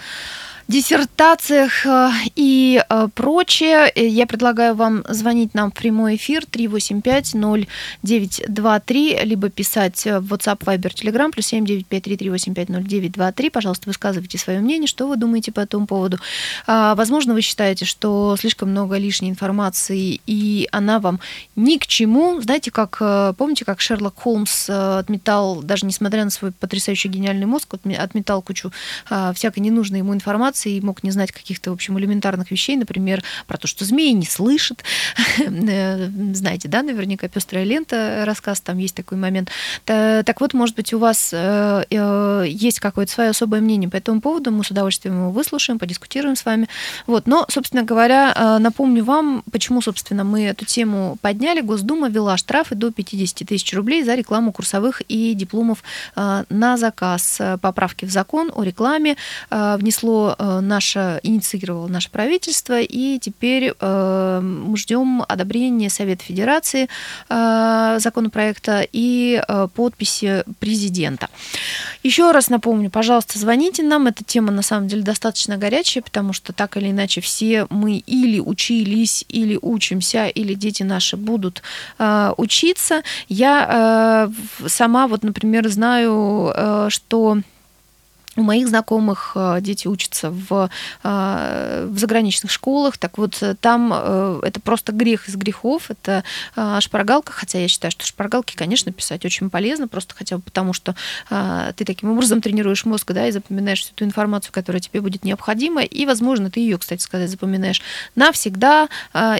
диссертациях 0.68 1.84
э, 1.86 2.10
и 2.34 2.82
э, 2.88 3.08
прочее. 3.14 3.92
Э, 3.94 4.06
я 4.06 4.26
предлагаю 4.26 4.74
вам 4.74 5.04
звонить 5.08 5.54
нам 5.54 5.70
в 5.70 5.74
прямой 5.74 6.16
эфир 6.16 6.42
385-0923, 6.50 9.24
либо 9.24 9.48
писать 9.48 10.04
в 10.04 10.34
WhatsApp, 10.34 10.58
Viber, 10.58 10.92
Telegram, 10.92 11.30
плюс 11.30 11.52
7953-385-0923. 11.52 13.50
Пожалуйста, 13.50 13.88
высказывайте 13.88 14.38
свое 14.38 14.58
мнение, 14.58 14.88
что 14.88 15.06
вы 15.06 15.16
думаете 15.16 15.52
по 15.52 15.60
этому 15.60 15.86
поводу. 15.86 16.18
А, 16.66 16.96
возможно, 16.96 17.34
вы 17.34 17.42
считаете, 17.42 17.84
что 17.84 18.36
слишком 18.38 18.70
много 18.70 18.96
лишней 18.96 19.30
информации, 19.30 20.20
и 20.26 20.68
она 20.72 20.98
вам 20.98 21.20
ни 21.54 21.76
к 21.76 21.86
чему. 21.86 22.40
Знаете, 22.40 22.72
как, 22.72 22.98
помните, 23.36 23.64
как 23.64 23.80
Шерлок 23.80 24.14
Холмс 24.16 24.68
отметал, 24.68 25.62
даже 25.62 25.86
несмотря 25.86 26.24
на 26.24 26.30
свой 26.30 26.50
потрясающий 26.50 27.08
гениальный 27.08 27.46
мозг, 27.46 27.74
отметал 27.74 28.42
кучу 28.42 28.72
всякой 29.34 29.60
ненужной 29.60 30.00
ему 30.00 30.12
информации, 30.14 30.55
заниматься 30.56 30.68
и 30.68 30.80
мог 30.80 31.02
не 31.02 31.10
знать 31.10 31.32
каких-то, 31.32 31.70
в 31.70 31.74
общем, 31.74 31.98
элементарных 31.98 32.50
вещей, 32.50 32.76
например, 32.76 33.22
про 33.46 33.58
то, 33.58 33.66
что 33.66 33.84
змеи 33.84 34.12
не 34.12 34.26
слышат. 34.26 34.82
Знаете, 35.38 36.68
да, 36.68 36.82
наверняка 36.82 37.28
пестрая 37.28 37.64
лента 37.64 38.24
рассказ, 38.26 38.60
там 38.60 38.78
есть 38.78 38.94
такой 38.94 39.18
момент. 39.18 39.50
Так 39.84 40.40
вот, 40.40 40.54
может 40.54 40.76
быть, 40.76 40.92
у 40.92 40.98
вас 40.98 41.32
есть 41.32 42.80
какое-то 42.80 43.12
свое 43.12 43.30
особое 43.30 43.60
мнение 43.60 43.90
по 43.90 43.96
этому 43.96 44.20
поводу, 44.20 44.50
мы 44.50 44.64
с 44.64 44.70
удовольствием 44.70 45.16
его 45.16 45.30
выслушаем, 45.30 45.78
подискутируем 45.78 46.36
с 46.36 46.44
вами. 46.44 46.68
Вот, 47.06 47.26
но, 47.26 47.46
собственно 47.48 47.82
говоря, 47.82 48.58
напомню 48.58 49.04
вам, 49.04 49.42
почему, 49.52 49.82
собственно, 49.82 50.24
мы 50.24 50.44
эту 50.46 50.64
тему 50.64 51.16
подняли. 51.20 51.60
Госдума 51.60 52.08
ввела 52.08 52.36
штрафы 52.36 52.74
до 52.74 52.90
50 52.90 53.48
тысяч 53.48 53.74
рублей 53.74 54.04
за 54.04 54.14
рекламу 54.14 54.52
курсовых 54.52 55.02
и 55.08 55.34
дипломов 55.34 55.82
э, 56.16 56.44
на 56.48 56.76
заказ. 56.76 57.40
Поправки 57.60 58.04
в 58.04 58.10
закон 58.10 58.50
о 58.54 58.62
рекламе 58.62 59.16
э, 59.50 59.76
внесло 59.78 60.36
э, 60.38 60.45
наше, 60.60 61.20
инициировало 61.22 61.88
наше 61.88 62.10
правительство, 62.10 62.80
и 62.80 63.18
теперь 63.18 63.72
мы 63.80 64.76
ждем 64.76 65.22
одобрения 65.28 65.90
Совета 65.90 66.24
Федерации 66.24 66.88
законопроекта 67.28 68.86
и 68.92 69.42
подписи 69.74 70.44
президента. 70.58 71.28
Еще 72.02 72.30
раз 72.30 72.50
напомню, 72.50 72.90
пожалуйста, 72.90 73.38
звоните 73.38 73.82
нам. 73.82 74.06
Эта 74.06 74.24
тема 74.24 74.52
на 74.52 74.62
самом 74.62 74.88
деле 74.88 75.02
достаточно 75.02 75.56
горячая, 75.56 76.02
потому 76.02 76.32
что 76.32 76.52
так 76.52 76.76
или 76.76 76.90
иначе 76.90 77.20
все 77.20 77.66
мы 77.70 77.98
или 77.98 78.40
учились, 78.40 79.24
или 79.28 79.58
учимся, 79.60 80.26
или 80.26 80.54
дети 80.54 80.82
наши 80.82 81.16
будут 81.16 81.62
учиться. 82.36 83.02
Я 83.28 84.30
сама 84.66 85.08
вот, 85.08 85.22
например, 85.22 85.68
знаю, 85.68 86.52
э, 86.54 86.86
что 86.90 87.38
у 88.36 88.42
моих 88.42 88.68
знакомых 88.68 89.32
э, 89.34 89.58
дети 89.60 89.88
учатся 89.88 90.30
в, 90.30 90.70
э, 91.02 91.88
в 91.90 91.98
заграничных 91.98 92.50
школах, 92.50 92.98
так 92.98 93.18
вот 93.18 93.42
э, 93.42 93.54
там 93.60 93.92
это 94.42 94.60
просто 94.60 94.92
грех 94.92 95.28
из 95.28 95.36
грехов, 95.36 95.90
это 95.90 96.24
шпаргалка, 96.80 97.32
хотя 97.32 97.58
я 97.58 97.68
считаю, 97.68 97.90
что 97.90 98.04
шпаргалки, 98.04 98.54
конечно, 98.54 98.92
писать 98.92 99.24
очень 99.24 99.50
полезно, 99.50 99.88
просто 99.88 100.14
хотя 100.14 100.36
бы 100.36 100.42
потому, 100.42 100.72
что 100.72 100.94
ты 101.28 101.84
таким 101.84 102.10
образом 102.10 102.40
тренируешь 102.40 102.84
мозг, 102.84 103.12
да, 103.12 103.28
и 103.28 103.30
запоминаешь 103.30 103.80
всю 103.80 103.94
ту 103.94 104.04
информацию, 104.04 104.52
которая 104.52 104.80
тебе 104.80 105.00
будет 105.00 105.24
необходима, 105.24 105.82
и, 105.82 106.06
возможно, 106.06 106.50
ты 106.50 106.60
ее, 106.60 106.78
кстати 106.78 107.02
сказать, 107.02 107.30
запоминаешь 107.30 107.82
навсегда, 108.14 108.88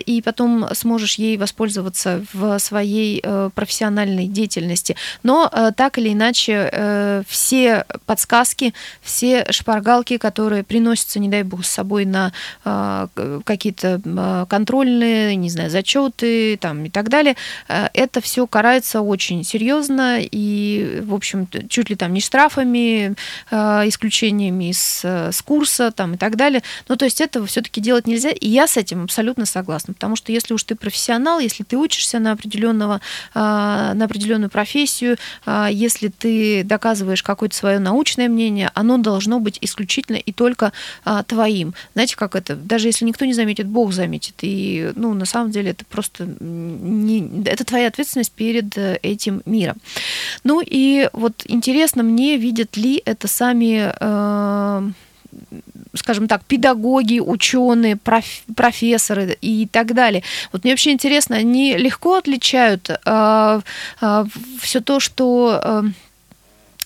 и 0.04 0.22
потом 0.22 0.68
сможешь 0.74 1.16
ей 1.16 1.36
воспользоваться 1.36 2.24
в 2.32 2.58
своей 2.58 3.22
профессиональной 3.54 4.26
деятельности. 4.26 4.96
Но 5.22 5.50
так 5.76 5.98
или 5.98 6.12
иначе, 6.12 7.24
все 7.28 7.84
подсказки, 8.06 8.74
все 9.02 9.46
шпаргалки, 9.50 10.18
которые 10.18 10.64
приносятся, 10.64 11.18
не 11.18 11.28
дай 11.28 11.42
бог, 11.42 11.64
с 11.64 11.70
собой 11.70 12.04
на 12.04 12.32
э, 12.64 13.08
какие-то 13.44 14.00
э, 14.04 14.46
контрольные, 14.48 15.36
не 15.36 15.50
знаю, 15.50 15.70
зачеты 15.70 16.56
там, 16.56 16.84
и 16.84 16.90
так 16.90 17.08
далее, 17.08 17.36
э, 17.68 17.88
это 17.94 18.20
все 18.20 18.46
карается 18.46 19.00
очень 19.00 19.44
серьезно 19.44 20.18
и, 20.20 21.00
в 21.04 21.14
общем, 21.14 21.48
чуть 21.68 21.90
ли 21.90 21.96
там 21.96 22.12
не 22.12 22.20
штрафами, 22.20 23.14
исключениями 23.50 24.70
из, 24.70 25.04
с 25.04 25.42
курса 25.42 25.90
там, 25.90 26.14
и 26.14 26.16
так 26.16 26.36
далее. 26.36 26.62
Ну, 26.88 26.96
то 26.96 27.04
есть 27.04 27.20
этого 27.20 27.46
все-таки 27.46 27.80
делать 27.80 28.06
нельзя, 28.06 28.30
и 28.30 28.48
я 28.48 28.66
с 28.66 28.76
этим 28.76 29.04
абсолютно 29.04 29.46
согласна, 29.46 29.94
потому 29.94 30.16
что 30.16 30.32
если 30.32 30.54
уж 30.54 30.64
ты 30.64 30.74
профессионал, 30.74 31.38
если 31.38 31.62
ты 31.62 31.76
учишься 31.76 32.18
на, 32.18 32.32
определенного, 32.32 33.00
на 33.34 34.04
определенную 34.04 34.50
профессию, 34.50 35.16
если 35.70 36.08
ты 36.08 36.64
доказываешь 36.64 37.22
какое-то 37.22 37.56
свое 37.56 37.78
научное 37.78 38.28
мнение, 38.28 38.70
оно 38.76 38.99
должно 38.99 39.40
быть 39.40 39.59
исключительно 39.62 40.16
и 40.16 40.33
только 40.33 40.73
а, 41.04 41.23
твоим. 41.23 41.75
Знаете, 41.95 42.14
как 42.14 42.37
это? 42.37 42.54
Даже 42.54 42.88
если 42.88 43.06
никто 43.06 43.25
не 43.25 43.33
заметит, 43.33 43.66
Бог 43.66 43.92
заметит. 43.92 44.35
И, 44.42 44.92
ну, 44.95 45.14
на 45.14 45.25
самом 45.25 45.50
деле, 45.50 45.71
это 45.71 45.85
просто 45.87 46.26
не... 46.40 47.42
Это 47.47 47.64
твоя 47.64 47.88
ответственность 47.88 48.33
перед 48.33 48.76
э, 48.76 48.99
этим 49.02 49.42
миром. 49.47 49.76
Ну 50.45 50.62
и 50.64 51.09
вот 51.14 51.42
интересно 51.47 52.02
мне, 52.02 52.37
видят 52.37 52.76
ли 52.76 53.02
это 53.06 53.28
сами 53.28 53.92
э, 53.99 54.90
скажем 55.95 56.28
так, 56.28 56.45
педагоги, 56.45 57.21
ученые, 57.21 57.97
проф, 57.97 58.25
профессоры 58.54 59.38
и 59.40 59.66
так 59.66 59.95
далее. 59.95 60.23
Вот 60.52 60.64
мне 60.64 60.73
вообще 60.73 60.92
интересно, 60.92 61.37
они 61.37 61.76
легко 61.76 62.16
отличают 62.16 62.90
э, 62.90 63.61
э, 64.00 64.25
все 64.61 64.80
то, 64.80 65.00
что 65.00 65.61
э, 65.62 65.83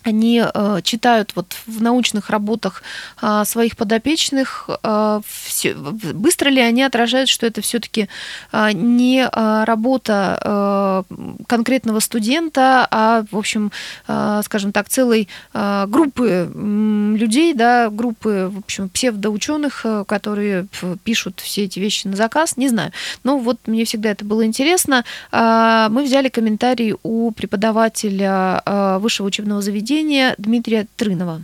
они 0.02 0.42
э, 0.42 0.80
читают 0.82 1.32
вот 1.34 1.54
в 1.66 1.82
научных 1.82 2.30
работах 2.30 2.82
э, 3.20 3.42
своих 3.44 3.76
подопечных, 3.76 4.68
э, 4.82 5.20
все, 5.26 5.74
быстро 5.74 6.48
ли 6.48 6.60
они 6.60 6.82
отражают, 6.82 7.28
что 7.28 7.46
это 7.46 7.60
все-таки 7.60 8.08
э, 8.52 8.72
не 8.72 9.28
э, 9.30 9.64
работа 9.64 11.04
э, 11.08 11.14
конкретного 11.46 12.00
студента, 12.00 12.88
а, 12.90 13.24
в 13.30 13.36
общем, 13.36 13.72
э, 14.08 14.40
скажем 14.44 14.72
так, 14.72 14.88
целой 14.88 15.28
э, 15.52 15.84
группы 15.86 16.50
э, 16.52 17.14
людей, 17.16 17.52
да, 17.54 17.90
группы, 17.90 18.50
в 18.52 18.58
общем, 18.58 18.88
псевдоученых, 18.88 19.82
э, 19.84 20.04
которые 20.06 20.66
пишут 21.04 21.40
все 21.40 21.64
эти 21.64 21.78
вещи 21.78 22.06
на 22.06 22.16
заказ, 22.16 22.56
не 22.56 22.68
знаю. 22.68 22.92
Но 23.24 23.38
вот 23.38 23.58
мне 23.66 23.84
всегда 23.84 24.10
это 24.10 24.24
было 24.24 24.44
интересно. 24.46 25.04
Э, 25.30 25.88
мы 25.90 26.04
взяли 26.04 26.28
комментарий 26.28 26.94
у 27.02 27.30
преподавателя 27.32 28.62
э, 28.64 28.98
высшего 28.98 29.26
учебного 29.26 29.60
заведения, 29.60 29.89
поведения 29.90 30.34
Дмитрия 30.38 30.86
Трынова. 30.96 31.40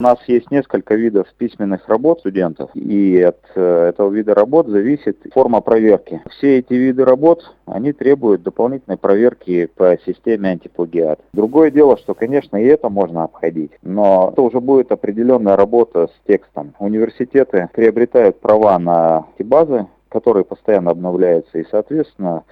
У 0.00 0.02
нас 0.02 0.18
есть 0.26 0.50
несколько 0.50 0.96
видов 0.96 1.28
письменных 1.38 1.88
работ 1.88 2.18
студентов, 2.18 2.70
и 2.74 3.20
от 3.20 3.38
э, 3.54 3.90
этого 3.90 4.10
вида 4.10 4.34
работ 4.34 4.66
зависит 4.66 5.18
форма 5.32 5.60
проверки. 5.60 6.20
Все 6.30 6.58
эти 6.58 6.72
виды 6.74 7.04
работ, 7.04 7.54
они 7.66 7.92
требуют 7.92 8.42
дополнительной 8.42 8.96
проверки 8.96 9.66
по 9.76 9.96
системе 10.04 10.50
антиплагиат. 10.50 11.20
Другое 11.32 11.70
дело, 11.70 11.96
что, 11.96 12.14
конечно, 12.14 12.56
и 12.56 12.66
это 12.66 12.88
можно 12.88 13.22
обходить, 13.22 13.70
но 13.82 14.30
это 14.32 14.42
уже 14.42 14.60
будет 14.60 14.90
определенная 14.90 15.54
работа 15.54 16.08
с 16.08 16.26
текстом. 16.26 16.74
Университеты 16.80 17.68
приобретают 17.72 18.40
права 18.40 18.76
на 18.80 19.26
эти 19.38 19.46
базы, 19.46 19.86
которые 20.08 20.44
постоянно 20.44 20.90
обновляются, 20.90 21.58
и, 21.58 21.66
соответственно, 21.70 22.42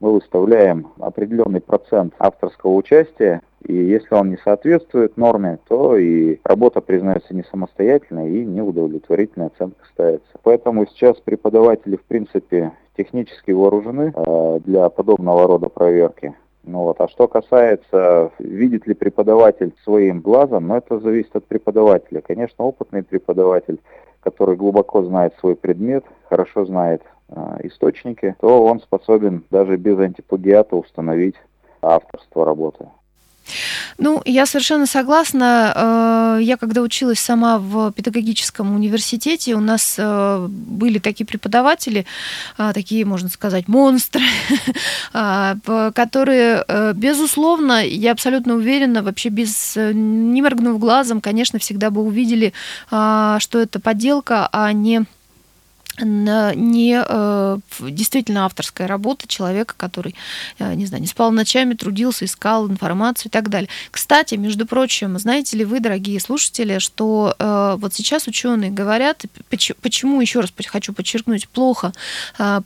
мы 0.00 0.12
выставляем 0.12 0.88
определенный 0.98 1.60
процент 1.60 2.14
авторского 2.18 2.72
участия 2.72 3.42
и 3.64 3.74
если 3.74 4.14
он 4.14 4.30
не 4.30 4.38
соответствует 4.38 5.16
норме, 5.16 5.58
то 5.68 5.96
и 5.96 6.38
работа 6.44 6.80
признается 6.80 7.34
не 7.34 7.44
самостоятельной 7.44 8.30
и 8.30 8.44
неудовлетворительная 8.44 9.48
оценка 9.48 9.84
ставится. 9.92 10.38
Поэтому 10.42 10.86
сейчас 10.86 11.18
преподаватели, 11.18 11.96
в 11.96 12.02
принципе, 12.04 12.72
технически 12.96 13.50
вооружены 13.50 14.12
э, 14.14 14.60
для 14.64 14.88
подобного 14.88 15.46
рода 15.46 15.68
проверки. 15.68 16.34
Ну 16.64 16.80
вот. 16.80 17.00
А 17.00 17.08
что 17.08 17.28
касается, 17.28 18.30
видит 18.38 18.86
ли 18.86 18.94
преподаватель 18.94 19.74
своим 19.84 20.20
глазом, 20.20 20.68
ну 20.68 20.76
это 20.76 20.98
зависит 20.98 21.34
от 21.36 21.44
преподавателя. 21.46 22.22
Конечно, 22.22 22.64
опытный 22.64 23.02
преподаватель, 23.02 23.78
который 24.22 24.56
глубоко 24.56 25.02
знает 25.02 25.34
свой 25.38 25.54
предмет, 25.54 26.04
хорошо 26.28 26.64
знает 26.64 27.02
источники, 27.62 28.36
то 28.40 28.64
он 28.64 28.80
способен 28.80 29.44
даже 29.50 29.76
без 29.76 29.98
антиплагиата 29.98 30.76
установить 30.76 31.36
авторство 31.82 32.44
работы. 32.44 32.86
Ну, 33.98 34.22
я 34.24 34.46
совершенно 34.46 34.86
согласна. 34.86 36.36
Э, 36.38 36.42
я 36.42 36.56
когда 36.56 36.80
училась 36.80 37.18
сама 37.18 37.58
в 37.58 37.92
педагогическом 37.92 38.74
университете, 38.74 39.54
у 39.54 39.60
нас 39.60 39.96
э, 39.98 40.46
были 40.48 40.98
такие 40.98 41.26
преподаватели, 41.26 42.06
э, 42.58 42.70
такие, 42.72 43.04
можно 43.04 43.28
сказать, 43.28 43.68
монстры, 43.68 44.22
которые, 45.12 46.64
безусловно, 46.94 47.84
я 47.84 48.12
абсолютно 48.12 48.54
уверена, 48.54 49.02
вообще 49.02 49.28
без 49.28 49.76
не 49.76 50.42
моргнув 50.42 50.78
глазом, 50.78 51.20
конечно, 51.20 51.58
всегда 51.58 51.90
бы 51.90 52.02
увидели, 52.02 52.52
что 52.88 53.38
это 53.58 53.80
подделка, 53.80 54.48
а 54.52 54.72
не 54.72 55.04
не 55.98 57.02
э, 57.06 57.58
действительно 57.80 58.46
авторская 58.46 58.86
работа 58.86 59.28
человека, 59.28 59.74
который, 59.76 60.14
э, 60.58 60.74
не 60.74 60.86
знаю, 60.86 61.02
не 61.02 61.06
спал 61.06 61.30
ночами, 61.30 61.74
трудился, 61.74 62.24
искал 62.24 62.68
информацию 62.68 63.28
и 63.28 63.30
так 63.30 63.50
далее. 63.50 63.68
Кстати, 63.90 64.36
между 64.36 64.66
прочим, 64.66 65.18
знаете 65.18 65.56
ли 65.56 65.64
вы, 65.64 65.80
дорогие 65.80 66.20
слушатели, 66.20 66.78
что 66.78 67.34
э, 67.38 67.76
вот 67.78 67.94
сейчас 67.94 68.26
ученые 68.26 68.70
говорят, 68.70 69.24
почему, 69.48 70.20
еще 70.20 70.40
раз 70.40 70.52
хочу 70.66 70.92
подчеркнуть, 70.92 71.48
плохо 71.48 71.92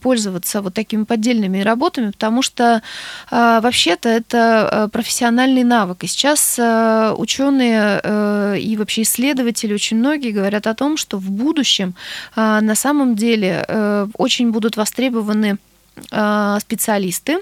пользоваться 0.00 0.61
вот 0.62 0.75
такими 0.75 1.04
поддельными 1.04 1.61
работами, 1.61 2.11
потому 2.11 2.43
что 2.43 2.83
вообще-то 3.31 4.09
это 4.09 4.88
профессиональный 4.93 5.64
навык. 5.64 6.04
И 6.04 6.07
сейчас 6.07 6.59
ученые 7.16 8.59
и 8.61 8.76
вообще 8.76 9.02
исследователи, 9.02 9.73
очень 9.73 9.99
многие 9.99 10.33
говорят 10.33 10.66
о 10.66 10.75
том, 10.75 10.97
что 10.97 11.19
в 11.19 11.31
будущем 11.31 11.95
на 12.37 12.75
самом 12.75 13.14
деле 13.14 13.24
деле 13.25 13.64
э, 13.66 14.07
очень 14.16 14.50
будут 14.50 14.76
востребованы 14.76 15.59
э, 16.11 16.59
специалисты, 16.61 17.38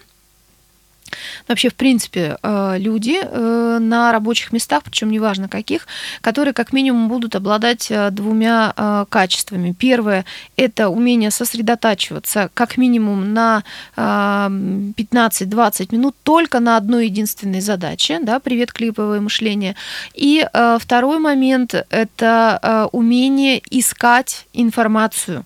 вообще, 1.48 1.68
в 1.68 1.74
принципе, 1.74 2.36
э, 2.42 2.76
люди 2.78 3.18
э, 3.22 3.78
на 3.80 4.12
рабочих 4.12 4.52
местах, 4.52 4.82
причем 4.84 5.10
неважно 5.10 5.48
каких, 5.48 5.86
которые 6.20 6.54
как 6.54 6.72
минимум 6.72 7.08
будут 7.08 7.34
обладать 7.36 7.90
э, 7.90 8.10
двумя 8.10 8.74
качествами. 9.08 9.72
Первое– 9.72 10.24
это 10.56 10.88
умение 10.88 11.30
сосредотачиваться 11.30 12.50
как 12.54 12.76
минимум 12.76 13.32
на 13.32 13.62
15-20 13.96 15.88
минут 15.92 16.16
только 16.22 16.60
на 16.60 16.76
одной 16.76 17.06
единственной 17.06 17.60
задаче, 17.60 18.18
да, 18.22 18.40
привет, 18.40 18.72
клиповое 18.72 19.20
мышление. 19.20 19.76
И 20.14 20.46
второй 20.80 21.18
момент– 21.18 21.74
это 21.90 22.88
умение 22.92 23.62
искать 23.70 24.46
информацию, 24.52 25.44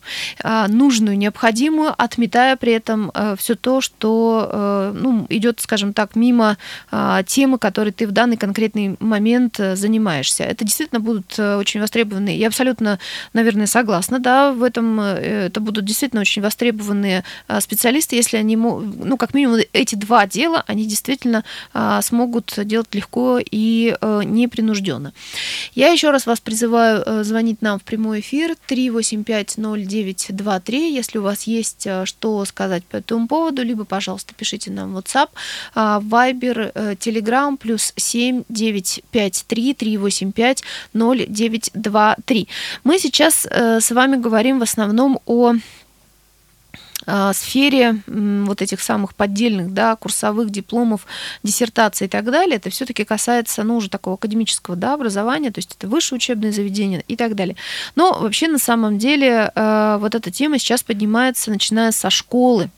нужную, 0.69 1.19
необходимую, 1.19 1.95
отметая 1.97 2.57
при 2.57 2.73
этом 2.73 3.13
все 3.39 3.55
то, 3.55 3.81
что 3.81 4.93
ну, 4.95 5.27
идет, 5.29 5.56
скажем 5.61 5.93
так, 5.93 6.17
мимо 6.17 6.57
а, 6.91 7.23
темы, 7.23 7.59
которой 7.59 7.91
ты 7.91 8.07
в 8.07 8.13
данный 8.13 8.37
конкретный 8.37 8.97
момент 9.01 9.59
э, 9.61 9.77
занимаешься. 9.77 10.45
Это 10.45 10.65
действительно 10.65 11.01
будут 11.01 11.35
э, 11.39 11.57
очень 11.57 11.81
востребованные. 11.81 12.39
Я 12.39 12.49
абсолютно, 12.49 12.99
наверное, 13.33 13.67
согласна, 13.67 14.19
да, 14.19 14.53
в 14.53 14.63
этом 14.63 15.01
э, 15.01 15.47
это 15.47 15.61
будут 15.61 15.85
действительно 15.85 16.21
очень 16.21 16.43
востребованные 16.43 17.25
а, 17.49 17.61
специалисты, 17.61 18.17
если 18.17 18.37
они, 18.37 18.57
ну, 18.57 19.17
как 19.17 19.35
минимум, 19.35 19.61
эти 19.73 19.95
два 19.95 20.27
дела, 20.27 20.65
они 20.67 20.87
действительно 20.87 21.45
а, 21.73 22.03
смогут 22.03 22.59
делать 22.65 22.95
легко 22.95 23.39
и 23.39 23.97
непринужденно. 24.25 25.13
Я 25.75 25.89
еще 25.89 26.11
раз 26.11 26.27
вас 26.27 26.41
призываю 26.41 27.25
звонить 27.25 27.63
нам 27.63 27.79
в 27.79 27.83
прямой 27.83 28.21
эфир 28.21 28.57
3850923, 28.69 30.91
если 30.91 31.19
у 31.19 31.23
вас 31.23 31.45
есть 31.45 31.87
что 32.05 32.45
сказать 32.45 32.85
по 32.85 32.97
этому 32.97 33.29
поводу, 33.29 33.63
либо, 33.63 33.85
пожалуйста, 33.85 34.35
пишите 34.35 34.71
нам 34.71 34.95
в 34.95 34.99
WhatsApp 34.99 35.29
Вайбер, 35.75 36.73
Телеграм, 36.99 37.57
плюс 37.57 37.93
7 37.97 38.45
953 38.49 39.75
385 39.75 40.63
0923. 40.95 42.49
Мы 42.85 42.99
сейчас 42.99 43.47
э, 43.51 43.81
с 43.81 43.91
вами 43.91 44.17
говорим 44.17 44.59
в 44.59 44.63
основном 44.63 45.21
о 45.27 45.53
а, 45.53 45.55
сфере 47.33 48.03
вот 48.07 48.63
этих 48.63 48.81
самых 48.81 49.15
поддельных, 49.15 49.73
да, 49.73 49.97
курсовых 49.97 50.51
дипломов, 50.51 51.07
диссертаций 51.43 52.07
и 52.07 52.11
так 52.11 52.25
далее, 52.25 52.57
это 52.57 52.71
все-таки 52.71 53.05
касается, 53.05 53.63
ну, 53.63 53.77
уже 53.77 53.89
такого 53.89 54.15
академического, 54.15 54.77
да, 54.77 54.95
образования, 54.95 55.51
то 55.51 55.59
есть 55.59 55.77
это 55.79 55.89
высшее 55.89 56.17
учебное 56.17 56.53
заведение 56.53 57.05
и 57.09 57.17
так 57.17 57.35
далее. 57.35 57.57
Но 57.95 58.19
вообще 58.19 58.49
на 58.49 58.59
самом 58.59 58.99
деле 58.99 59.51
э, 59.55 59.99
вот 60.01 60.15
эта 60.15 60.31
тема 60.31 60.59
сейчас 60.59 60.83
поднимается, 60.83 61.51
начиная 61.51 61.93
со 61.93 62.11
школы. 62.11 62.71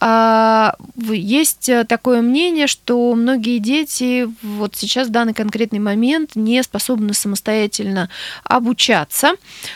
А, 0.00 0.74
есть 0.96 1.70
такое 1.88 2.22
мнение, 2.22 2.66
что 2.66 3.14
многие 3.14 3.58
дети 3.58 4.28
вот 4.42 4.76
сейчас 4.76 5.08
в 5.08 5.10
данный 5.10 5.34
конкретный 5.34 5.78
момент 5.78 6.36
не 6.36 6.62
способны 6.62 7.14
самостоятельно 7.14 8.08
обучаться. 8.44 9.32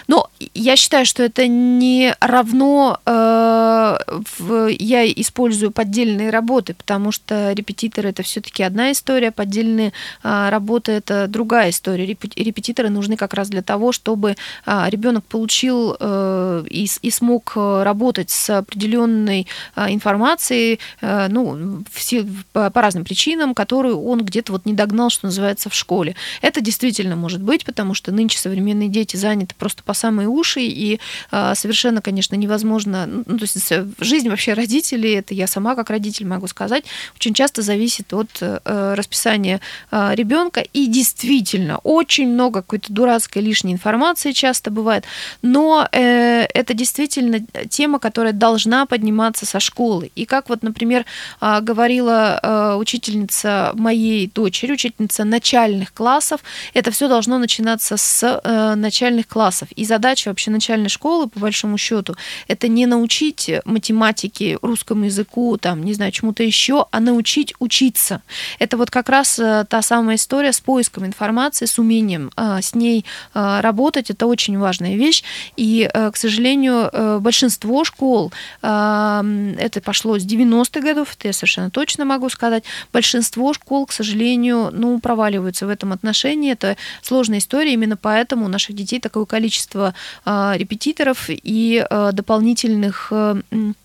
Но 0.07 0.31
я 0.55 0.77
считаю, 0.77 1.07
что 1.07 1.23
это 1.23 1.47
не 1.47 2.15
равно 2.21 2.99
э, 3.05 3.90
я 4.79 5.11
использую 5.11 5.71
поддельные 5.71 6.31
работы, 6.31 6.75
потому 6.75 7.13
что 7.13 7.53
репетиторы 7.53 8.11
это 8.11 8.23
все-таки 8.23 8.63
одна 8.63 8.93
история, 8.93 9.31
поддельные 9.31 9.93
а, 10.23 10.51
работы 10.51 10.93
это 10.93 11.27
другая 11.29 11.71
история. 11.71 12.07
Репетиторы 12.07 12.91
нужны 12.91 13.17
как 13.17 13.35
раз 13.35 13.49
для 13.49 13.63
того, 13.63 13.93
чтобы 13.93 14.37
а, 14.67 14.89
ребенок 14.89 15.25
получил 15.25 15.97
э, 15.99 16.65
и, 16.69 16.89
и 17.03 17.11
смог 17.11 17.53
э, 17.57 17.83
работать 17.83 18.31
с 18.31 18.51
определенной 18.51 19.47
а, 19.75 19.91
информацией, 19.91 20.81
э, 21.01 21.29
ну, 21.29 21.85
все, 21.91 22.27
по, 22.53 22.71
по 22.71 22.83
разным 22.83 23.05
причинам, 23.05 23.55
которую 23.55 24.01
он 24.03 24.25
где-то 24.25 24.53
вот 24.53 24.67
не 24.67 24.75
догнал, 24.75 25.11
что 25.11 25.27
называется, 25.27 25.71
в 25.71 25.75
школе. 25.75 26.17
Это 26.43 26.61
действительно 26.61 27.17
может 27.17 27.43
быть, 27.43 27.65
потому 27.65 27.95
что 27.95 28.13
нынче 28.13 28.39
современные 28.39 28.89
дети 28.89 29.17
заняты 29.17 29.55
просто 29.59 29.83
по 29.83 29.95
самые 29.95 30.29
уши, 30.29 30.61
и 30.63 31.01
совершенно, 31.31 32.03
конечно, 32.03 32.35
невозможно, 32.35 33.07
ну, 33.07 33.39
то 33.39 33.43
есть 33.43 33.73
жизнь 33.99 34.29
вообще 34.29 34.55
родителей, 34.55 35.15
это 35.15 35.35
я 35.35 35.47
сама 35.47 35.75
как 35.75 35.91
родитель 35.91 36.27
могу 36.27 36.47
сказать, 36.47 36.85
очень 37.17 37.35
часто 37.35 37.63
зависит 37.63 38.13
от 38.13 38.29
э, 38.41 38.95
расписания 38.95 39.61
э, 39.91 40.15
ребенка. 40.15 40.61
И 40.61 40.87
действительно, 40.87 41.79
очень 41.79 42.29
много 42.29 42.63
какой-то 42.63 42.93
дурацкой 42.93 43.43
лишней 43.43 43.73
информации 43.73 44.33
часто 44.33 44.71
бывает. 44.71 45.05
Но 45.43 45.89
э, 45.93 46.47
это 46.55 46.75
действительно 46.75 47.41
тема, 47.69 47.99
которая 47.99 48.33
должна 48.33 48.87
подниматься 48.87 49.47
со 49.47 49.61
школы. 49.61 50.11
И 50.15 50.25
как 50.25 50.49
вот, 50.49 50.63
например, 50.63 51.05
э, 51.41 51.61
говорила 51.61 52.77
учительница 52.79 53.73
моей 53.75 54.27
дочери, 54.27 54.73
учительница 54.73 55.25
начальных 55.25 55.93
классов, 55.93 56.41
это 56.75 56.91
все 56.91 57.09
должно 57.09 57.39
начинаться 57.39 57.97
с 57.97 58.41
начальных 58.77 59.27
классов. 59.27 59.69
И 59.73 59.85
задача 59.85 60.29
вообще 60.29 60.51
начальной 60.51 60.89
школы, 60.89 61.29
по 61.29 61.41
большому 61.41 61.79
счету, 61.79 62.15
это 62.49 62.69
не 62.69 62.87
научить 62.87 63.51
математике, 63.71 64.59
русскому 64.63 65.05
языку, 65.05 65.57
там, 65.57 65.85
не 65.85 65.95
знаю, 65.95 66.13
чему-то 66.13 66.43
еще, 66.43 66.87
а 66.91 67.01
научить 67.01 67.55
учиться. 67.59 68.23
Это 68.59 68.77
вот 68.77 68.91
как 68.91 69.09
раз 69.09 69.39
э, 69.39 69.65
та 69.69 69.83
самая 69.83 70.17
история 70.17 70.53
с 70.53 70.61
поиском 70.61 71.07
информации, 71.07 71.67
с 71.67 71.79
умением 71.79 72.31
э, 72.37 72.59
с 72.63 72.75
ней 72.75 73.05
э, 73.35 73.61
работать. 73.61 74.11
Это 74.11 74.27
очень 74.27 74.59
важная 74.59 74.97
вещь. 74.97 75.23
И, 75.57 75.89
к 75.93 76.17
сожалению, 76.17 77.21
большинство 77.21 77.85
школ, 77.85 78.33
это 78.63 79.81
пошло 79.85 80.19
с 80.19 80.25
90-х 80.25 80.81
годов, 80.81 81.15
это 81.17 81.29
я 81.29 81.33
совершенно 81.33 81.71
точно 81.71 82.05
могу 82.05 82.29
сказать, 82.29 82.65
большинство 82.93 83.53
школ, 83.53 83.87
к 83.87 83.93
сожалению, 83.93 84.71
ну, 84.73 84.99
проваливаются 85.01 85.67
в 85.67 85.69
этом 85.69 85.93
отношении. 85.93 86.53
Это 86.53 86.77
сложная 87.03 87.39
история, 87.39 87.73
именно 87.73 87.97
поэтому 87.97 88.47
у 88.47 88.49
наших 88.49 88.77
детей 88.77 89.01
такое 89.01 89.25
количество 89.25 89.95
репетиторов 90.25 91.27
и 91.29 91.85
дополнительных 91.91 93.13
М-м. 93.53 93.80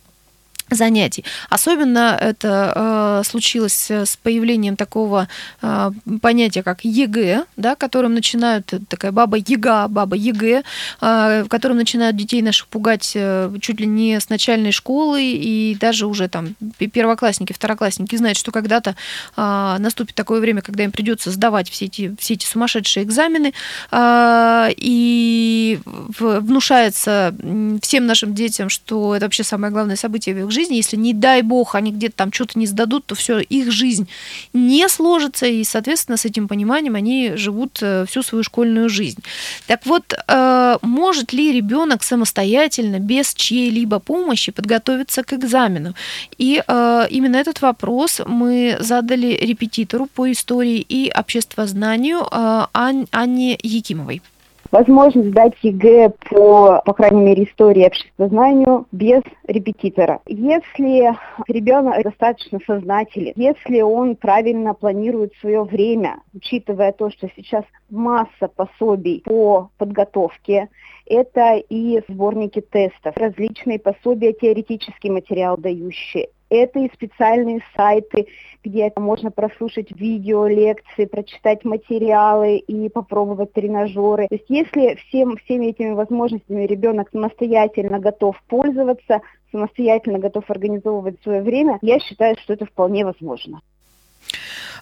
Занятий. 0.69 1.23
Особенно 1.49 2.17
это 2.19 2.73
э, 2.75 3.23
случилось 3.25 3.91
с 3.91 4.17
появлением 4.17 4.75
такого 4.75 5.27
э, 5.61 5.91
понятия, 6.21 6.63
как 6.63 6.83
ЕГЭ, 6.83 7.45
да, 7.55 7.75
которым 7.75 8.15
начинают, 8.15 8.73
такая 8.89 9.11
баба 9.11 9.37
Яга, 9.37 9.87
баба 9.87 10.15
ЕГЭ, 10.15 10.63
э, 11.01 11.45
которым 11.49 11.77
начинают 11.77 12.15
детей 12.15 12.41
наших 12.41 12.67
пугать 12.67 13.11
э, 13.15 13.51
чуть 13.61 13.79
ли 13.79 13.85
не 13.85 14.19
с 14.19 14.29
начальной 14.29 14.71
школы, 14.71 15.21
и 15.23 15.77
даже 15.79 16.07
уже 16.07 16.27
там 16.27 16.55
первоклассники, 16.77 17.53
второклассники 17.53 18.15
знают, 18.15 18.37
что 18.37 18.51
когда-то 18.51 18.95
э, 19.37 19.75
наступит 19.79 20.15
такое 20.15 20.39
время, 20.39 20.61
когда 20.61 20.83
им 20.83 20.91
придется 20.91 21.29
сдавать 21.29 21.69
все 21.69 21.85
эти, 21.85 22.15
все 22.19 22.33
эти 22.33 22.45
сумасшедшие 22.45 23.03
экзамены, 23.03 23.53
э, 23.91 24.69
и 24.77 25.79
внушается 25.85 27.35
всем 27.81 28.07
нашим 28.07 28.33
детям, 28.33 28.69
что 28.69 29.15
это 29.15 29.25
вообще 29.27 29.43
самое 29.43 29.71
главное 29.71 29.95
событие 29.95 30.33
в 30.35 30.39
их 30.39 30.51
жизни, 30.55 30.64
если 30.73 30.97
не 30.97 31.13
дай 31.13 31.41
бог 31.41 31.75
они 31.75 31.91
где-то 31.91 32.15
там 32.15 32.33
что-то 32.33 32.57
не 32.57 32.65
сдадут, 32.65 33.05
то 33.05 33.15
все, 33.15 33.39
их 33.39 33.71
жизнь 33.71 34.07
не 34.53 34.87
сложится, 34.89 35.45
и, 35.45 35.63
соответственно, 35.63 36.17
с 36.17 36.25
этим 36.25 36.47
пониманием 36.47 36.95
они 36.95 37.33
живут 37.35 37.79
э, 37.81 38.05
всю 38.07 38.23
свою 38.23 38.43
школьную 38.43 38.89
жизнь. 38.89 39.23
Так 39.67 39.85
вот, 39.85 40.13
э, 40.13 40.77
может 40.81 41.33
ли 41.33 41.51
ребенок 41.51 42.03
самостоятельно, 42.03 42.99
без 42.99 43.33
чьей-либо 43.33 43.99
помощи 43.99 44.51
подготовиться 44.51 45.23
к 45.23 45.33
экзамену? 45.33 45.93
И 46.37 46.63
э, 46.65 47.07
именно 47.09 47.35
этот 47.35 47.61
вопрос 47.61 48.21
мы 48.25 48.77
задали 48.79 49.37
репетитору 49.41 50.07
по 50.07 50.31
истории 50.31 50.79
и 50.79 51.11
обществознанию 51.11 52.25
Анне 53.11 53.57
Якимовой 53.61 54.21
возможность 54.75 55.29
сдать 55.29 55.53
ЕГЭ 55.61 56.11
по, 56.29 56.81
по 56.85 56.93
крайней 56.93 57.21
мере, 57.21 57.45
истории 57.45 57.83
и 57.83 57.87
обществознанию 57.87 58.85
без 58.91 59.21
репетитора. 59.47 60.19
Если 60.25 61.15
ребенок 61.47 62.03
достаточно 62.03 62.59
сознателен, 62.67 63.31
если 63.37 63.79
он 63.81 64.17
правильно 64.17 64.73
планирует 64.73 65.33
свое 65.39 65.63
время, 65.63 66.17
учитывая 66.33 66.91
то, 66.91 67.09
что 67.09 67.29
сейчас 67.37 67.63
масса 67.89 68.49
пособий 68.53 69.21
по 69.23 69.69
подготовке, 69.77 70.67
это 71.05 71.55
и 71.55 72.01
сборники 72.09 72.59
тестов, 72.59 73.15
различные 73.15 73.79
пособия, 73.79 74.33
теоретический 74.33 75.09
материал 75.09 75.55
дающие, 75.57 76.27
это 76.63 76.79
и 76.79 76.91
специальные 76.93 77.61
сайты, 77.75 78.27
где 78.63 78.91
можно 78.95 79.31
прослушать 79.31 79.91
видео, 79.91 80.47
лекции, 80.47 81.05
прочитать 81.05 81.63
материалы 81.63 82.57
и 82.57 82.89
попробовать 82.89 83.53
тренажеры. 83.53 84.27
То 84.27 84.35
есть 84.35 84.49
если 84.49 84.95
всем, 84.95 85.37
всеми 85.37 85.67
этими 85.67 85.91
возможностями 85.91 86.65
ребенок 86.65 87.09
самостоятельно 87.11 87.99
готов 87.99 88.41
пользоваться, 88.47 89.21
самостоятельно 89.51 90.19
готов 90.19 90.49
организовывать 90.49 91.21
свое 91.21 91.41
время, 91.41 91.77
я 91.81 91.99
считаю, 91.99 92.35
что 92.39 92.53
это 92.53 92.65
вполне 92.65 93.05
возможно. 93.05 93.61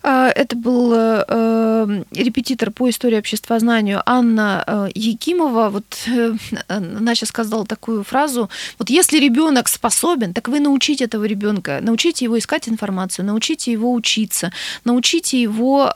А, 0.06 0.30
это 0.30 0.58
был 0.58 0.92
э, 0.94 2.04
репетитор 2.12 2.72
по 2.72 2.89
истории 2.89 3.18
обществознанию 3.18 4.04
Анна 4.06 4.63
э, 4.68 4.89
Якимова. 4.94 5.70
Вот 5.70 5.86
э, 6.08 6.34
она 6.68 7.16
сейчас 7.16 7.30
сказала 7.30 7.66
такую 7.66 8.04
фразу. 8.04 8.50
Вот 8.78 8.89
если 8.89 9.18
ребенок 9.18 9.70
способен, 9.70 10.34
так 10.34 10.50
вы 10.50 10.60
научите 10.60 11.06
этого 11.06 11.24
ребенка, 11.24 11.80
научите 11.82 12.26
его 12.26 12.38
искать 12.38 12.68
информацию, 12.68 13.26
научите 13.26 13.72
его 13.72 13.94
учиться, 13.94 14.52
научите 14.84 15.42
его 15.42 15.89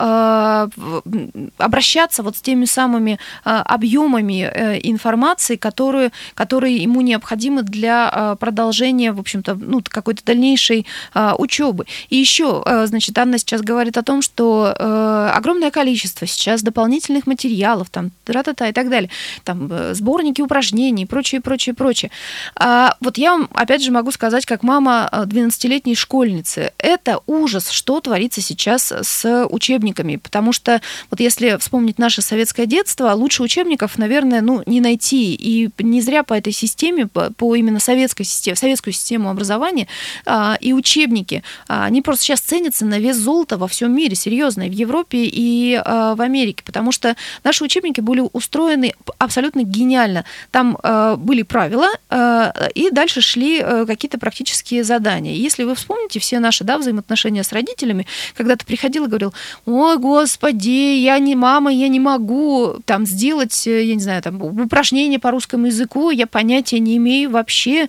обращаться 1.58 2.22
вот 2.22 2.36
с 2.36 2.40
теми 2.40 2.64
самыми 2.64 3.18
объемами 3.44 4.42
информации, 4.82 5.56
которые, 5.56 6.12
которые 6.34 6.76
ему 6.76 7.02
необходимы 7.02 7.62
для 7.62 8.36
продолжения, 8.40 9.12
в 9.12 9.20
общем-то, 9.20 9.54
ну, 9.54 9.82
какой-то 9.86 10.24
дальнейшей 10.24 10.86
учебы. 11.14 11.84
И 12.08 12.16
еще, 12.16 12.62
значит, 12.86 13.18
Анна 13.18 13.38
сейчас 13.38 13.60
говорит 13.60 13.97
о 13.98 14.02
том, 14.02 14.22
что 14.22 14.74
э, 14.78 15.30
огромное 15.34 15.70
количество 15.70 16.26
сейчас 16.26 16.62
дополнительных 16.62 17.26
материалов, 17.26 17.90
там, 17.90 18.10
тра-та-та 18.24 18.68
и 18.68 18.72
так 18.72 18.88
далее, 18.88 19.10
там, 19.44 19.68
э, 19.70 19.94
сборники 19.94 20.40
упражнений 20.40 21.06
прочее, 21.06 21.40
прочее, 21.40 21.74
прочее. 21.74 22.10
А, 22.56 22.96
вот 23.00 23.18
я 23.18 23.32
вам, 23.32 23.48
опять 23.52 23.82
же, 23.82 23.90
могу 23.90 24.10
сказать, 24.10 24.46
как 24.46 24.62
мама 24.62 25.08
12-летней 25.12 25.92
э, 25.92 25.96
школьницы, 25.96 26.72
это 26.78 27.20
ужас, 27.26 27.70
что 27.70 28.00
творится 28.00 28.40
сейчас 28.40 28.92
с 28.92 29.46
учебниками, 29.50 30.16
потому 30.16 30.52
что 30.52 30.80
вот 31.10 31.20
если 31.20 31.56
вспомнить 31.58 31.98
наше 31.98 32.22
советское 32.22 32.66
детство, 32.66 33.12
лучше 33.12 33.42
учебников, 33.42 33.98
наверное, 33.98 34.40
ну, 34.40 34.62
не 34.66 34.80
найти, 34.80 35.34
и 35.34 35.70
не 35.78 36.00
зря 36.00 36.22
по 36.22 36.34
этой 36.34 36.52
системе, 36.52 37.06
по, 37.06 37.32
по 37.32 37.54
именно 37.54 37.80
советской 37.80 38.24
системе, 38.24 38.56
советскую 38.56 38.94
систему 38.94 39.30
образования 39.30 39.88
а, 40.26 40.56
и 40.60 40.72
учебники, 40.72 41.42
а, 41.66 41.84
они 41.84 42.02
просто 42.02 42.24
сейчас 42.24 42.40
ценятся 42.40 42.84
на 42.84 42.98
вес 42.98 43.16
золота 43.16 43.56
во 43.56 43.68
всем 43.68 43.87
мире, 43.94 44.14
серьезно, 44.14 44.66
и 44.66 44.70
в 44.70 44.72
Европе, 44.72 45.24
и 45.24 45.74
э, 45.74 46.14
в 46.14 46.20
Америке, 46.20 46.62
потому 46.64 46.92
что 46.92 47.16
наши 47.44 47.64
учебники 47.64 48.00
были 48.00 48.22
устроены 48.32 48.94
абсолютно 49.18 49.62
гениально. 49.62 50.24
Там 50.50 50.78
э, 50.82 51.16
были 51.16 51.42
правила, 51.42 51.88
э, 52.10 52.52
и 52.74 52.90
дальше 52.90 53.20
шли 53.20 53.60
э, 53.60 53.86
какие-то 53.86 54.18
практические 54.18 54.84
задания. 54.84 55.34
Если 55.34 55.64
вы 55.64 55.74
вспомните 55.74 56.20
все 56.20 56.38
наши 56.38 56.64
да, 56.64 56.78
взаимоотношения 56.78 57.42
с 57.42 57.52
родителями, 57.52 58.06
когда 58.36 58.56
ты 58.56 58.64
приходил 58.64 59.04
и 59.04 59.08
говорил, 59.08 59.34
ой, 59.66 59.98
господи, 59.98 60.96
я 61.00 61.18
не 61.18 61.34
мама, 61.34 61.72
я 61.72 61.88
не 61.88 62.00
могу 62.00 62.76
там 62.84 63.06
сделать, 63.06 63.66
э, 63.66 63.84
я 63.84 63.94
не 63.94 64.02
знаю, 64.02 64.22
там 64.22 64.42
упражнение 64.42 65.18
по 65.18 65.30
русскому 65.30 65.66
языку, 65.66 66.10
я 66.10 66.26
понятия 66.26 66.78
не 66.78 66.96
имею 66.96 67.30
вообще, 67.30 67.88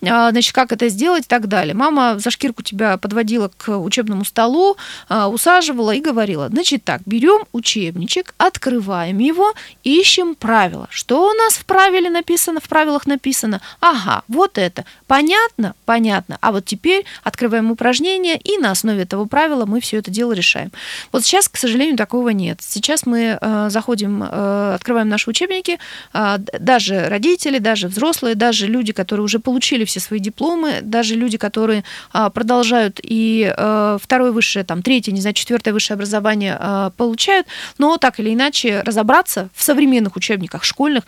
значит, 0.00 0.52
как 0.52 0.72
это 0.72 0.88
сделать 0.88 1.24
и 1.24 1.28
так 1.28 1.48
далее. 1.48 1.74
Мама 1.74 2.18
за 2.18 2.30
шкирку 2.30 2.62
тебя 2.62 2.96
подводила 2.96 3.50
к 3.56 3.76
учебному 3.78 4.24
столу, 4.24 4.76
усаживала 5.30 5.92
и 5.92 6.00
говорила, 6.00 6.48
значит 6.48 6.84
так, 6.84 7.02
берем 7.06 7.44
учебничек, 7.52 8.34
открываем 8.38 9.18
его, 9.18 9.52
ищем 9.84 10.34
правила. 10.34 10.88
Что 10.90 11.30
у 11.30 11.32
нас 11.32 11.54
в 11.54 11.64
правиле 11.64 12.10
написано, 12.10 12.60
в 12.60 12.68
правилах 12.68 13.06
написано? 13.06 13.60
Ага, 13.80 14.22
вот 14.28 14.58
это. 14.58 14.84
Понятно? 15.06 15.74
Понятно. 15.84 16.38
А 16.40 16.52
вот 16.52 16.64
теперь 16.64 17.04
открываем 17.22 17.70
упражнение, 17.70 18.36
и 18.36 18.58
на 18.58 18.70
основе 18.70 19.02
этого 19.02 19.24
правила 19.24 19.66
мы 19.66 19.80
все 19.80 19.98
это 19.98 20.10
дело 20.10 20.32
решаем. 20.32 20.70
Вот 21.12 21.24
сейчас, 21.24 21.48
к 21.48 21.56
сожалению, 21.56 21.96
такого 21.96 22.30
нет. 22.30 22.58
Сейчас 22.60 23.06
мы 23.06 23.38
э, 23.40 23.66
заходим, 23.70 24.22
э, 24.22 24.74
открываем 24.74 25.08
наши 25.08 25.30
учебники, 25.30 25.78
э, 26.12 26.38
даже 26.58 27.08
родители, 27.08 27.58
даже 27.58 27.88
взрослые, 27.88 28.34
даже 28.34 28.66
люди, 28.66 28.92
которые 28.92 29.24
уже 29.24 29.38
получили 29.38 29.84
все 29.84 30.00
свои 30.00 30.20
дипломы, 30.20 30.80
даже 30.82 31.14
люди, 31.14 31.38
которые 31.38 31.84
э, 32.12 32.30
продолжают 32.32 33.00
и 33.02 33.52
э, 33.56 33.98
второе 34.00 34.32
высшее, 34.32 34.64
там, 34.64 34.82
третье, 34.82 35.12
не 35.20 35.22
знаю, 35.22 35.34
четвертое 35.34 35.72
высшее 35.72 35.96
образование 35.96 36.56
э, 36.58 36.90
получают, 36.96 37.46
но 37.78 37.98
так 37.98 38.18
или 38.20 38.32
иначе 38.32 38.80
разобраться 38.80 39.50
в 39.54 39.62
современных 39.62 40.16
учебниках 40.16 40.64
школьных, 40.64 41.04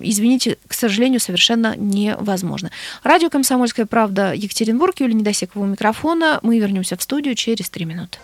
извините, 0.00 0.56
к 0.66 0.72
сожалению, 0.72 1.20
совершенно 1.20 1.76
невозможно. 1.76 2.70
Радио 3.02 3.28
«Комсомольская 3.28 3.86
правда» 3.86 4.32
Екатеринбург, 4.32 5.00
Юлия 5.00 5.14
Недосекова 5.14 5.64
у 5.64 5.66
микрофона. 5.66 6.40
Мы 6.42 6.58
вернемся 6.58 6.96
в 6.96 7.02
студию 7.02 7.34
через 7.34 7.68
три 7.68 7.84
минуты. 7.84 8.18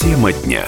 Тема 0.00 0.32
дня. 0.32 0.64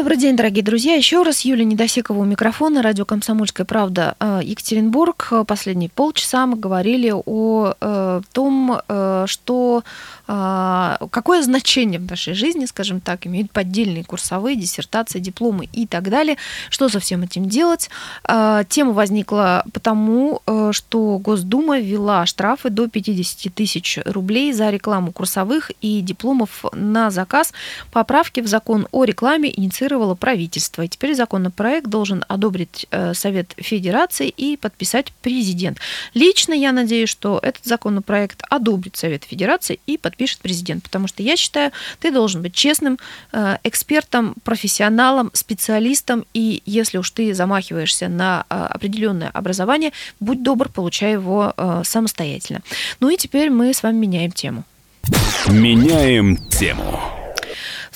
Добрый 0.00 0.16
день, 0.16 0.34
дорогие 0.34 0.64
друзья. 0.64 0.94
Еще 0.94 1.22
раз 1.22 1.42
Юлия 1.42 1.66
Недосекова 1.66 2.20
у 2.20 2.24
микрофона, 2.24 2.80
радио 2.80 3.04
«Комсомольская 3.04 3.66
правда» 3.66 4.16
э, 4.18 4.40
Екатеринбург. 4.42 5.30
Последние 5.46 5.90
полчаса 5.90 6.46
мы 6.46 6.56
говорили 6.56 7.12
о 7.14 7.74
э, 7.78 8.22
том, 8.32 8.80
э, 8.88 9.24
что 9.26 9.84
какое 11.10 11.42
значение 11.42 11.98
в 11.98 12.08
нашей 12.08 12.34
жизни, 12.34 12.66
скажем 12.66 13.00
так, 13.00 13.26
имеют 13.26 13.50
поддельные 13.50 14.04
курсовые, 14.04 14.56
диссертации, 14.56 15.18
дипломы 15.18 15.68
и 15.72 15.86
так 15.86 16.08
далее. 16.08 16.36
Что 16.68 16.88
со 16.88 17.00
всем 17.00 17.22
этим 17.22 17.48
делать? 17.48 17.90
А, 18.22 18.62
тема 18.64 18.92
возникла 18.92 19.64
потому, 19.72 20.40
э, 20.46 20.70
что 20.72 21.18
Госдума 21.18 21.80
ввела 21.80 22.26
штрафы 22.26 22.70
до 22.70 22.86
50 22.86 23.52
тысяч 23.52 23.98
рублей 24.04 24.52
за 24.52 24.70
рекламу 24.70 25.10
курсовых 25.10 25.72
и 25.80 26.00
дипломов 26.00 26.64
на 26.72 27.10
заказ. 27.10 27.52
Поправки 27.90 28.40
в 28.40 28.46
закон 28.46 28.86
о 28.92 29.04
рекламе 29.04 29.52
инициировало 29.54 30.14
правительство. 30.14 30.82
И 30.82 30.88
теперь 30.88 31.14
законопроект 31.14 31.88
должен 31.88 32.24
одобрить 32.28 32.86
э, 32.92 33.14
Совет 33.14 33.52
Федерации 33.56 34.28
и 34.28 34.56
подписать 34.56 35.12
президент. 35.22 35.78
Лично 36.14 36.52
я 36.52 36.70
надеюсь, 36.70 37.08
что 37.08 37.40
этот 37.42 37.64
законопроект 37.64 38.44
одобрит 38.48 38.96
Совет 38.96 39.24
Федерации 39.24 39.80
и 39.86 39.98
подпишет 39.98 40.19
пишет 40.20 40.40
президент. 40.40 40.82
Потому 40.82 41.08
что 41.08 41.22
я 41.22 41.34
считаю, 41.34 41.72
ты 41.98 42.10
должен 42.12 42.42
быть 42.42 42.52
честным 42.52 42.98
э, 43.32 43.56
экспертом, 43.64 44.34
профессионалом, 44.44 45.30
специалистом. 45.32 46.26
И 46.34 46.62
если 46.66 46.98
уж 46.98 47.10
ты 47.10 47.32
замахиваешься 47.32 48.08
на 48.08 48.44
э, 48.50 48.66
определенное 48.68 49.30
образование, 49.30 49.92
будь 50.20 50.42
добр, 50.42 50.68
получай 50.68 51.12
его 51.12 51.54
э, 51.56 51.82
самостоятельно. 51.86 52.60
Ну 53.00 53.08
и 53.08 53.16
теперь 53.16 53.48
мы 53.48 53.72
с 53.72 53.82
вами 53.82 53.96
меняем 53.96 54.30
тему. 54.30 54.64
Меняем 55.48 56.36
тему. 56.36 57.19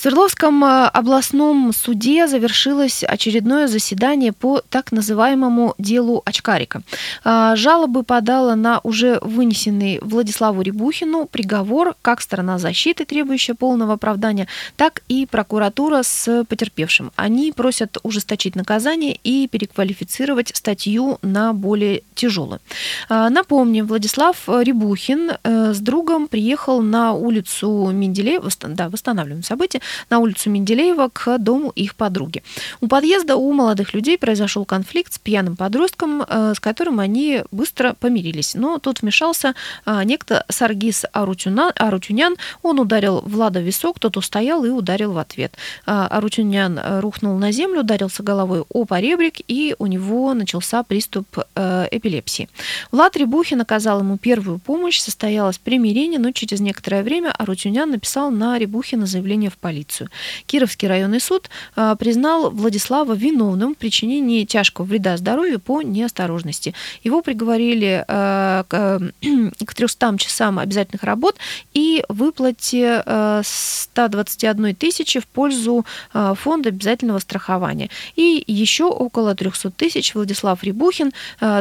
Свердловском 0.05 0.63
э, 0.63 0.87
областном 0.89 1.73
суде 1.73 2.27
завершилось 2.29 3.03
очередное 3.05 3.69
заседание 3.69 4.35
по 4.35 4.61
так 4.69 4.93
называемому 4.93 5.75
делу 5.79 6.21
Очкарика. 6.27 6.83
Э, 7.25 7.55
жалобы 7.57 8.03
подала 8.03 8.55
на 8.55 8.81
уже 8.83 9.19
вынесенный 9.23 10.01
Владиславу 10.03 10.61
Рябухину 10.61 11.25
приговор 11.25 11.95
как 12.03 12.21
сторона 12.21 12.59
защиты, 12.59 13.07
требующая 13.07 13.55
полного 13.55 13.95
оправдания, 13.95 14.47
так 14.77 15.01
и 15.09 15.25
прокуратура 15.25 16.03
с 16.03 16.45
потерпевшим. 16.51 17.11
Они 17.17 17.51
просят 17.53 17.97
ужесточить 18.03 18.57
наказание 18.57 19.19
и 19.25 19.49
переквалифицировать 19.49 20.55
статью 20.55 21.19
на 21.23 21.55
более 21.55 22.03
тяжелую. 22.15 22.61
Э, 23.09 23.31
напомним, 23.31 23.87
Владислав 23.87 24.37
Рябухин 24.49 25.31
с 25.43 25.79
другом 25.79 26.29
приехал 26.29 26.83
на 26.83 27.15
улицу 27.15 27.91
Менделеева, 27.91 28.51
да, 28.69 28.91
восстанавливаем 28.91 29.43
события, 29.43 29.81
на 30.11 30.19
улицу 30.19 30.51
Менделеева 30.51 31.11
к 31.13 31.39
дому 31.39 31.71
их 31.75 31.95
подруги. 31.95 32.43
У 32.81 32.89
подъезда 32.89 33.37
у 33.37 33.53
молодых 33.53 33.95
людей 33.95 34.19
произошел 34.19 34.65
конфликт 34.65 35.13
с 35.13 35.19
пьяным 35.19 35.57
подростком, 35.57 36.23
э, 36.23 36.55
с 36.55 36.61
которым 36.61 37.01
они 37.01 37.43
быстро 37.51 37.95
помирились. 37.99 38.55
Но 38.55 38.79
тут 38.79 39.03
вмешался 39.03 39.55
э, 39.87 40.03
некто 40.05 40.45
Саргис 40.49 41.05
Арутюнян. 41.13 42.37
Он 42.63 42.81
ударил 42.81 43.21
Влада 43.21 43.61
в 43.61 43.63
висок, 43.63 43.99
тот 43.99 44.17
устоял 44.17 44.65
и 44.65 44.71
ударил 44.71 45.13
в 45.13 45.19
ответ. 45.19 45.55
Э, 45.87 46.07
Арутюнян 46.11 46.81
рухнул 47.01 47.39
на 47.39 47.53
землю, 47.53 47.81
ударился 47.81 48.23
головой 48.23 48.65
о 48.69 48.85
поребрик, 48.85 49.37
и 49.49 49.75
у 49.79 49.87
него 49.87 50.35
начался 50.35 50.83
приступ 50.83 51.39
эпилепсии. 51.57 52.49
Влад 52.91 53.17
Рябухин 53.17 53.61
оказал 53.61 54.01
ему 54.01 54.19
первую 54.19 54.59
помощь, 54.59 54.99
состоялось 55.01 55.59
примирение, 55.59 56.19
но 56.19 56.33
через 56.33 56.61
некоторое 56.61 57.03
время 57.03 57.33
Арутюнян 57.33 57.91
написал 57.91 58.31
на 58.31 58.59
Рябухина 58.59 59.07
заявление 59.07 59.51
в 59.51 59.57
полицию 59.57 59.84
полицию. 59.85 60.09
Кировский 60.47 60.89
районный 60.89 61.21
суд 61.21 61.51
а, 61.77 61.95
признал 61.97 62.51
Владислава 62.51 63.15
виновным 63.15 63.75
в 63.75 63.79
причинении 63.79 64.45
тяжкого 64.45 64.87
вреда 64.87 65.17
здоровью 65.17 65.61
по 65.61 65.83
неосторожности. 65.83 66.75
Его 67.03 67.23
приговорили 67.23 68.05
а, 68.09 68.65
к 68.69 69.01
300 69.75 70.19
часам 70.19 70.59
обязательных 70.59 71.03
работ 71.03 71.37
и 71.75 72.05
выплате 72.09 73.03
121 73.43 74.67
а, 74.67 74.75
тысячи 74.75 75.21
в 75.21 75.27
пользу 75.27 75.85
фонда 76.13 76.69
обязательного 76.71 77.19
страхования. 77.19 77.91
И 78.17 78.43
еще 78.47 78.85
около 78.85 79.35
300 79.35 79.71
тысяч 79.71 80.15
Владислав 80.15 80.63
Рябухин 80.63 81.13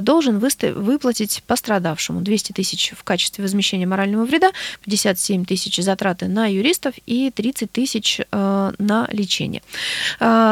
должен 0.02 0.40
выплатить 0.40 1.44
пострадавшему 1.46 2.22
200 2.22 2.54
тысяч 2.54 2.94
в 2.96 3.04
качестве 3.04 3.44
возмещения 3.44 3.88
морального 3.88 4.26
вреда, 4.26 4.52
57 4.84 5.46
тысяч 5.46 5.78
затраты 5.78 6.28
на 6.28 6.48
юристов 6.48 6.96
и 7.06 7.32
30 7.32 7.72
тысяч 7.72 8.13
помощь 8.14 8.20
на 8.80 9.08
лечение. 9.12 9.62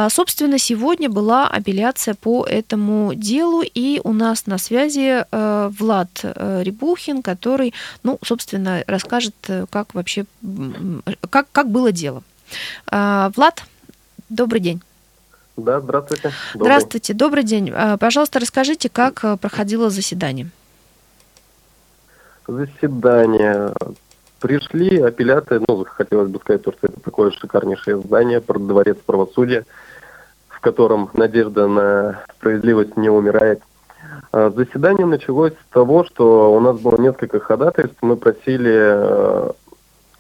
Собственно, 0.10 0.58
сегодня 0.58 1.10
была 1.10 1.48
апелляция 1.48 2.14
по 2.14 2.46
этому 2.46 3.14
делу, 3.16 3.62
и 3.62 4.02
у 4.04 4.14
нас 4.14 4.48
на 4.48 4.58
связи 4.58 5.26
Влад 5.32 6.10
Рябухин, 6.24 7.22
который, 7.22 7.74
ну, 8.04 8.20
собственно, 8.24 8.84
расскажет, 8.88 9.36
как 9.70 9.94
вообще, 9.94 10.26
как, 11.30 11.48
как 11.52 11.70
было 11.70 11.92
дело. 11.92 12.24
Влад, 12.90 13.64
добрый 14.30 14.62
день. 14.62 14.82
Да, 15.58 15.80
здравствуйте. 15.80 16.32
Добрый. 16.54 16.66
Здравствуйте, 16.66 17.14
добрый 17.14 17.44
день. 17.44 17.74
Пожалуйста, 18.00 18.40
расскажите, 18.40 18.90
как 18.90 19.40
проходило 19.40 19.90
заседание 19.90 20.50
заседание. 22.48 23.74
Пришли 24.42 25.00
апелляции, 25.00 25.62
ну, 25.68 25.86
хотелось 25.88 26.30
бы 26.30 26.40
сказать, 26.40 26.62
что 26.62 26.74
это 26.82 27.00
такое 27.00 27.30
шикарнейшее 27.30 27.98
здание, 27.98 28.42
дворец 28.42 28.98
правосудия, 29.06 29.66
в 30.50 30.60
котором 30.60 31.12
надежда 31.14 31.68
на 31.68 32.24
справедливость 32.38 32.98
не 32.98 33.10
умирает. 33.10 33.62
А, 34.32 34.50
заседание 34.50 35.06
началось 35.06 35.54
с 35.54 35.74
того, 35.74 36.04
что 36.06 36.54
у 36.56 36.60
нас 36.60 36.80
было 36.80 36.98
несколько 36.98 37.40
ходатайств. 37.40 37.98
Мы 38.02 38.18
просили 38.18 38.74
э, 38.74 39.52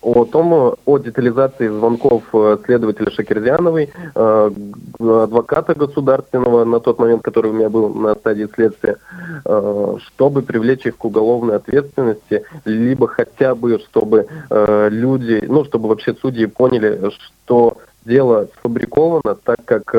о 0.01 0.25
том, 0.25 0.75
о 0.85 0.97
детализации 0.97 1.67
звонков 1.67 2.23
э, 2.33 2.57
следователя 2.65 3.11
Шакерзяновой, 3.11 3.91
э, 4.15 4.51
адвоката 4.99 5.75
государственного 5.75 6.65
на 6.65 6.79
тот 6.79 6.97
момент, 6.99 7.21
который 7.21 7.51
у 7.51 7.53
меня 7.53 7.69
был 7.69 7.89
на 7.89 8.15
стадии 8.15 8.49
следствия, 8.53 8.97
э, 9.45 9.95
чтобы 10.07 10.41
привлечь 10.41 10.85
их 10.85 10.97
к 10.97 11.05
уголовной 11.05 11.57
ответственности, 11.57 12.43
либо 12.65 13.07
хотя 13.07 13.53
бы, 13.53 13.79
чтобы 13.79 14.27
люди, 14.49 15.43
ну, 15.47 15.63
чтобы 15.65 15.89
вообще 15.89 16.13
судьи 16.15 16.45
поняли, 16.45 17.11
что 17.45 17.77
дело 18.05 18.47
сфабриковано, 18.57 19.35
так 19.35 19.59
как 19.65 19.93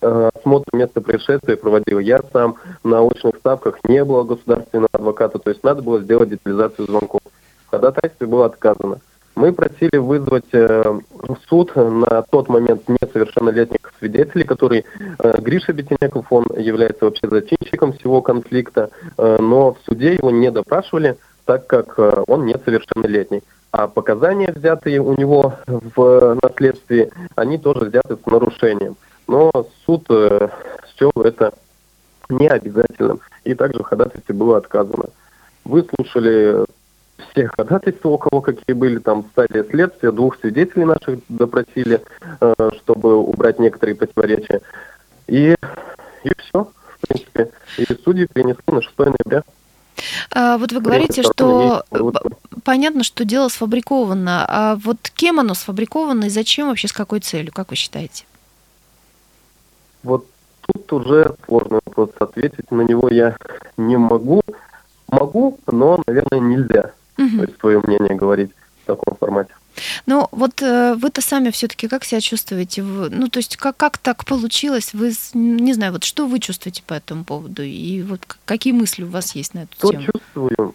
осмотр 0.00 0.68
места 0.72 1.00
происшествия 1.00 1.56
проводил 1.56 1.98
я 2.00 2.22
сам, 2.32 2.56
на 2.82 3.02
очных 3.02 3.36
ставках 3.36 3.78
не 3.84 4.04
было 4.04 4.24
государственного 4.24 4.88
адвоката, 4.92 5.38
то 5.38 5.50
есть 5.50 5.62
надо 5.62 5.82
было 5.82 6.00
сделать 6.00 6.30
детализацию 6.30 6.86
звонков. 6.86 7.20
В 7.66 7.70
ходатайстве 7.70 8.26
было 8.26 8.46
отказано. 8.46 8.98
Мы 9.34 9.52
просили 9.52 9.96
вызвать 9.96 10.52
э, 10.52 11.00
суд 11.48 11.74
на 11.74 12.22
тот 12.22 12.48
момент 12.48 12.82
несовершеннолетних 12.88 13.92
свидетелей, 13.98 14.44
который 14.44 14.84
э, 15.18 15.40
Гриша 15.40 15.72
Бетенеков, 15.72 16.26
он 16.30 16.46
является 16.56 17.06
вообще 17.06 17.28
зачинщиком 17.28 17.94
всего 17.94 18.22
конфликта, 18.22 18.90
э, 19.18 19.38
но 19.40 19.74
в 19.74 19.78
суде 19.84 20.14
его 20.14 20.30
не 20.30 20.50
допрашивали, 20.50 21.16
так 21.46 21.66
как 21.66 21.98
он 22.28 22.46
несовершеннолетний. 22.46 23.42
А 23.76 23.88
показания, 23.88 24.52
взятые 24.54 25.00
у 25.00 25.16
него 25.16 25.54
в 25.66 26.38
наследстве, 26.40 27.10
они 27.34 27.58
тоже 27.58 27.86
взяты 27.86 28.16
с 28.16 28.24
нарушением. 28.24 28.94
Но 29.26 29.50
суд 29.84 30.04
э, 30.10 30.48
счел 30.96 31.10
это 31.16 31.52
не 32.28 32.46
обязательным, 32.46 33.18
и 33.42 33.54
также 33.54 33.80
в 33.80 33.86
ходатайстве 33.86 34.32
было 34.32 34.58
отказано. 34.58 35.06
Выслушали 35.64 36.64
все 37.34 37.48
ходатайства, 37.48 38.10
у 38.10 38.18
кого 38.18 38.40
какие 38.40 38.74
были, 38.74 38.98
там 38.98 39.26
стадия 39.32 39.64
следствия, 39.64 40.12
двух 40.12 40.38
свидетелей 40.38 40.84
наших 40.84 41.18
допросили, 41.28 42.00
э, 42.40 42.70
чтобы 42.78 43.16
убрать 43.16 43.58
некоторые 43.58 43.96
противоречия. 43.96 44.60
И, 45.26 45.56
и 46.22 46.32
все, 46.38 46.70
в 47.00 47.06
принципе. 47.06 47.50
И 47.76 47.86
судьи 48.04 48.26
принесли 48.26 48.62
на 48.68 48.80
6 48.80 48.98
ноября. 48.98 49.42
А, 50.30 50.58
вот 50.58 50.72
вы 50.72 50.80
говорите, 50.80 51.22
что 51.22 51.84
понятно, 52.64 53.02
что 53.02 53.24
дело 53.24 53.48
сфабриковано. 53.48 54.44
А 54.48 54.76
вот 54.76 54.98
кем 55.14 55.40
оно 55.40 55.54
сфабриковано 55.54 56.24
и 56.24 56.30
зачем 56.30 56.68
вообще, 56.68 56.88
с 56.88 56.92
какой 56.92 57.20
целью, 57.20 57.52
как 57.52 57.70
вы 57.70 57.76
считаете? 57.76 58.24
Вот 60.02 60.26
тут 60.66 60.92
уже 60.92 61.34
сложно 61.46 61.80
вопрос 61.84 62.10
ответить. 62.18 62.70
На 62.70 62.82
него 62.82 63.08
я 63.08 63.36
не 63.76 63.96
могу. 63.96 64.42
Могу, 65.08 65.58
но, 65.66 66.02
наверное, 66.06 66.40
нельзя 66.40 66.92
угу. 67.26 67.46
свое 67.60 67.80
мнение 67.80 68.14
говорить 68.14 68.50
в 68.82 68.86
таком 68.86 69.16
формате. 69.16 69.54
Ну, 70.06 70.28
вот 70.30 70.62
э, 70.62 70.94
вы-то 70.94 71.20
сами 71.20 71.50
все-таки 71.50 71.88
как 71.88 72.04
себя 72.04 72.20
чувствуете? 72.20 72.82
Ну, 72.82 73.28
то 73.28 73.38
есть 73.38 73.56
как, 73.56 73.76
как 73.76 73.98
так 73.98 74.24
получилось? 74.24 74.94
Вы, 74.94 75.12
не 75.34 75.72
знаю, 75.72 75.92
вот 75.92 76.04
что 76.04 76.26
вы 76.26 76.38
чувствуете 76.38 76.82
по 76.86 76.94
этому 76.94 77.24
поводу? 77.24 77.62
И 77.62 78.02
вот 78.02 78.20
какие 78.44 78.72
мысли 78.72 79.02
у 79.02 79.08
вас 79.08 79.34
есть 79.34 79.54
на 79.54 79.60
эту 79.60 79.74
что 79.76 79.90
тему? 79.90 80.04
чувствую? 80.04 80.74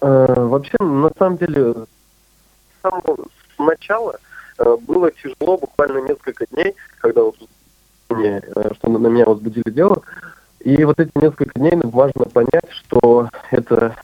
Э, 0.00 0.46
вообще, 0.46 0.76
на 0.80 1.10
самом 1.16 1.36
деле, 1.38 1.72
с 1.72 2.82
самого 2.82 3.26
начала 3.58 4.18
э, 4.58 4.76
было 4.80 5.10
тяжело, 5.12 5.56
буквально 5.56 5.98
несколько 6.08 6.46
дней, 6.46 6.74
когда 6.98 7.22
вот 7.22 7.36
мне, 8.08 8.42
э, 8.44 8.70
что 8.74 8.90
на 8.90 9.06
меня 9.06 9.24
возбудили 9.26 9.70
дело. 9.70 10.02
И 10.60 10.82
вот 10.84 10.98
эти 10.98 11.12
несколько 11.16 11.58
дней 11.58 11.74
важно 11.76 12.24
понять, 12.24 12.70
что 12.70 13.28
это 13.50 13.96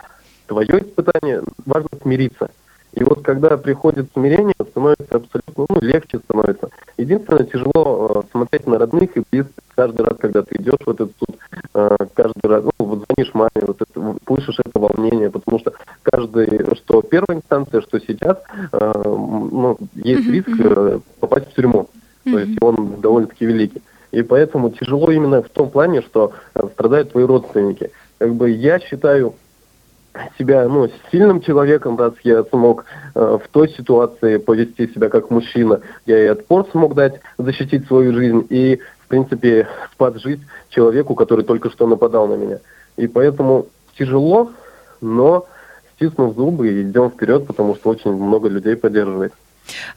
твое 0.51 0.81
испытание, 0.81 1.43
важно 1.65 1.89
смириться. 2.03 2.51
И 2.93 3.05
вот 3.05 3.23
когда 3.23 3.57
приходит 3.57 4.11
смирение, 4.13 4.55
становится 4.69 5.15
абсолютно 5.15 5.67
ну, 5.69 5.81
легче 5.81 6.19
становится. 6.19 6.71
Единственное, 6.99 7.45
тяжело 7.45 8.25
э, 8.25 8.31
смотреть 8.33 8.67
на 8.67 8.79
родных 8.79 9.17
и 9.17 9.23
близких 9.31 9.55
каждый 9.77 10.05
раз, 10.05 10.19
когда 10.19 10.43
ты 10.43 10.57
идешь 10.57 10.81
в 10.85 10.91
этот 10.91 11.13
суд, 11.21 11.37
э, 11.73 11.97
каждый 12.15 12.47
раз, 12.49 12.65
ну, 12.65 12.85
вот 12.85 13.05
звонишь 13.07 13.33
маме, 13.33 13.65
вот 13.65 13.81
это, 13.81 14.17
слышишь 14.27 14.59
это 14.59 14.77
волнение, 14.77 15.31
потому 15.31 15.61
что 15.61 15.73
каждый, 16.03 16.75
что 16.75 17.01
первая 17.03 17.39
инстанция, 17.39 17.81
что 17.83 18.01
сейчас, 18.01 18.39
э, 18.73 19.03
ну, 19.05 19.79
есть 19.95 20.29
риск 20.29 20.51
э, 20.59 20.99
попасть 21.21 21.53
в 21.53 21.55
тюрьму. 21.55 21.89
То 22.25 22.39
есть 22.41 22.61
он 22.61 23.01
довольно-таки 23.01 23.47
великий. 23.47 23.83
И 24.11 24.23
поэтому 24.23 24.71
тяжело 24.71 25.13
именно 25.13 25.43
в 25.43 25.49
том 25.49 25.71
плане, 25.71 26.03
что 26.03 26.33
э, 26.55 26.61
страдают 26.73 27.13
твои 27.13 27.25
родственники. 27.25 27.93
Как 28.19 28.35
бы 28.35 28.51
я 28.51 28.81
считаю, 28.81 29.35
себя 30.39 30.67
ну, 30.69 30.89
сильным 31.11 31.41
человеком, 31.41 31.97
раз 31.99 32.15
я 32.23 32.43
смог 32.45 32.85
э, 33.15 33.39
в 33.43 33.49
той 33.49 33.69
ситуации 33.71 34.39
повести 34.39 34.89
себя 34.93 35.09
как 35.09 35.31
мужчина. 35.31 35.81
Я 36.07 36.25
и 36.25 36.27
отпор 36.27 36.67
смог 36.71 36.95
дать, 36.95 37.21
защитить 37.39 37.87
свою 37.87 38.13
жизнь 38.13 38.47
и, 38.51 38.81
в 39.01 39.09
принципе, 39.09 39.69
жизнь 40.17 40.45
человеку, 40.71 41.15
который 41.15 41.45
только 41.45 41.71
что 41.71 41.87
нападал 41.87 42.27
на 42.27 42.35
меня. 42.35 42.59
И 42.97 43.07
поэтому 43.07 43.67
тяжело, 43.99 44.51
но 45.01 45.47
стиснув 45.95 46.35
зубы, 46.35 46.83
идем 46.83 47.11
вперед, 47.11 47.47
потому 47.47 47.75
что 47.75 47.91
очень 47.91 48.13
много 48.13 48.49
людей 48.49 48.77
поддерживает. 48.77 49.33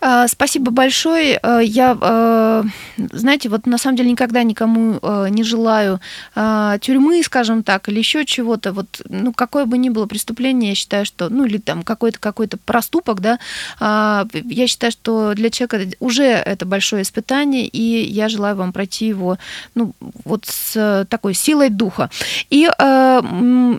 А, 0.01 0.27
спасибо 0.27 0.71
большое. 0.71 1.37
А, 1.37 1.59
я, 1.59 1.97
а, 1.99 2.63
знаете, 2.97 3.49
вот 3.49 3.65
на 3.65 3.77
самом 3.77 3.97
деле 3.97 4.11
никогда 4.11 4.43
никому 4.43 4.99
не 5.29 5.43
желаю 5.43 5.99
тюрьмы, 6.35 7.23
скажем 7.23 7.63
так, 7.63 7.89
или 7.89 7.99
еще 7.99 8.25
чего-то. 8.25 8.73
Вот, 8.73 9.01
ну, 9.09 9.33
какое 9.33 9.65
бы 9.65 9.77
ни 9.77 9.89
было 9.89 10.05
преступление, 10.05 10.69
я 10.69 10.75
считаю, 10.75 11.05
что, 11.05 11.29
ну, 11.29 11.45
или 11.45 11.57
там 11.57 11.83
какой-то 11.83 12.19
какой-то 12.19 12.57
проступок, 12.57 13.21
да, 13.21 13.39
я 13.79 14.67
считаю, 14.67 14.91
что 14.91 15.33
для 15.33 15.49
человека 15.49 15.95
уже 15.99 16.23
это 16.23 16.65
большое 16.65 17.03
испытание, 17.03 17.67
и 17.67 18.03
я 18.11 18.29
желаю 18.29 18.55
вам 18.55 18.73
пройти 18.73 19.07
его, 19.07 19.37
ну, 19.75 19.93
вот 20.25 20.45
с 20.45 21.05
такой 21.09 21.33
силой 21.33 21.69
духа. 21.69 22.09
И 22.49 22.69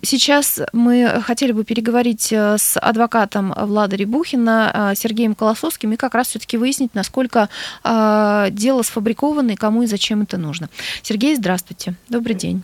сейчас 0.03 0.61
мы 0.73 1.23
хотели 1.25 1.53
бы 1.53 1.65
переговорить 1.65 2.33
с 2.33 2.79
адвокатом 2.79 3.55
Влада 3.57 3.97
Рябухина 3.97 4.93
Сергеем 4.97 5.35
Колосовским, 5.35 5.84
Зеленским 5.85 5.93
и 5.93 5.97
как 5.97 6.15
раз 6.15 6.29
все-таки 6.29 6.57
выяснить, 6.57 6.95
насколько 6.95 7.49
э, 7.85 8.49
дело 8.51 8.83
сфабриковано 8.83 9.53
и 9.53 9.57
кому 9.57 9.83
и 9.83 9.87
зачем 9.87 10.23
это 10.23 10.39
нужно. 10.39 10.69
Сергей, 11.03 11.37
здравствуйте. 11.37 11.95
Добрый 12.09 12.35
день. 12.35 12.63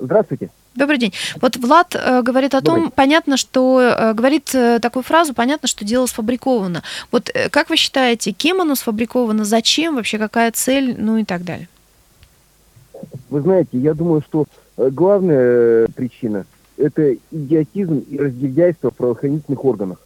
Здравствуйте. 0.00 0.50
Добрый 0.74 0.98
день. 0.98 1.12
Вот 1.40 1.56
Влад 1.56 1.94
э, 1.94 2.22
говорит 2.22 2.54
о 2.54 2.60
Добрый. 2.60 2.82
том, 2.82 2.90
понятно, 2.90 3.36
что 3.36 3.80
э, 3.80 4.12
говорит 4.14 4.54
э, 4.54 4.78
такую 4.80 5.02
фразу, 5.02 5.32
понятно, 5.32 5.68
что 5.68 5.84
дело 5.84 6.06
сфабриковано. 6.06 6.82
Вот 7.10 7.30
э, 7.32 7.48
как 7.48 7.70
вы 7.70 7.76
считаете, 7.76 8.32
кем 8.32 8.60
оно 8.60 8.74
сфабриковано, 8.74 9.44
зачем 9.44 9.96
вообще, 9.96 10.18
какая 10.18 10.50
цель, 10.52 10.94
ну 10.98 11.16
и 11.16 11.24
так 11.24 11.44
далее? 11.44 11.68
Вы 13.30 13.40
знаете, 13.40 13.78
я 13.78 13.94
думаю, 13.94 14.22
что 14.28 14.44
э, 14.76 14.90
главная 14.90 15.84
э, 15.84 15.86
причина 15.94 16.44
это 16.76 17.14
идиотизм 17.30 18.00
и 18.10 18.18
разгильдяйство 18.18 18.90
в 18.90 18.94
правоохранительных 18.94 19.64
органах. 19.64 20.05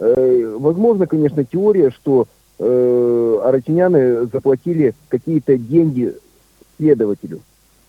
Э, 0.00 0.56
возможно, 0.58 1.06
конечно, 1.06 1.44
теория, 1.44 1.90
что 1.90 2.26
э, 2.58 3.40
арачиняны 3.44 4.26
заплатили 4.26 4.94
какие-то 5.08 5.58
деньги 5.58 6.14
следователю. 6.78 7.40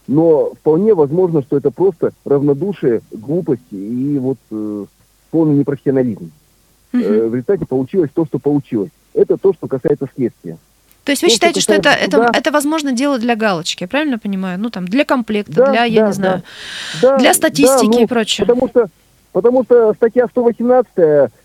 Но 0.08 0.52
вполне 0.60 0.93
возможно, 0.93 1.41
что 1.41 1.56
это 1.56 1.71
просто 1.71 2.12
равнодушие, 2.26 3.02
глупость 3.12 3.62
и 3.71 4.17
вот 4.19 4.38
э, 4.52 4.86
полный 5.32 5.56
непрофессионализм. 5.56 6.32
Угу. 6.93 7.02
Э, 7.02 7.28
в 7.30 7.34
результате 7.34 7.65
получилось 7.65 8.10
то, 8.13 8.26
что 8.26 8.39
получилось. 8.39 8.91
Это 9.13 9.38
то, 9.38 9.54
что 9.54 9.67
касается 9.67 10.08
следствия. 10.13 10.58
То 11.06 11.13
есть 11.13 11.21
вы 11.24 11.30
то, 11.30 11.34
считаете, 11.34 11.62
что, 11.62 11.74
что 11.74 11.82
это, 11.82 11.89
это, 11.91 12.30
это 12.34 12.52
возможно 12.52 12.91
дело 12.91 13.19
для 13.19 13.36
галочки, 13.36 13.84
я 13.84 13.88
правильно 13.88 14.19
понимаю? 14.19 14.60
Ну, 14.60 14.69
там, 14.69 14.86
для 14.86 15.06
комплекта, 15.06 15.54
да, 15.54 15.71
для, 15.71 15.86
я 15.86 16.02
да, 16.02 16.08
не 16.08 16.13
знаю, 16.13 16.43
да, 17.02 17.17
для 17.17 17.34
статистики 17.34 17.91
да, 17.91 17.97
ну, 17.97 18.04
и 18.04 18.06
прочее. 18.06 18.45
Потому 18.45 18.67
что 18.67 18.89
Потому 19.32 19.63
что 19.63 19.94
статья 19.94 20.28
118, 20.28 20.91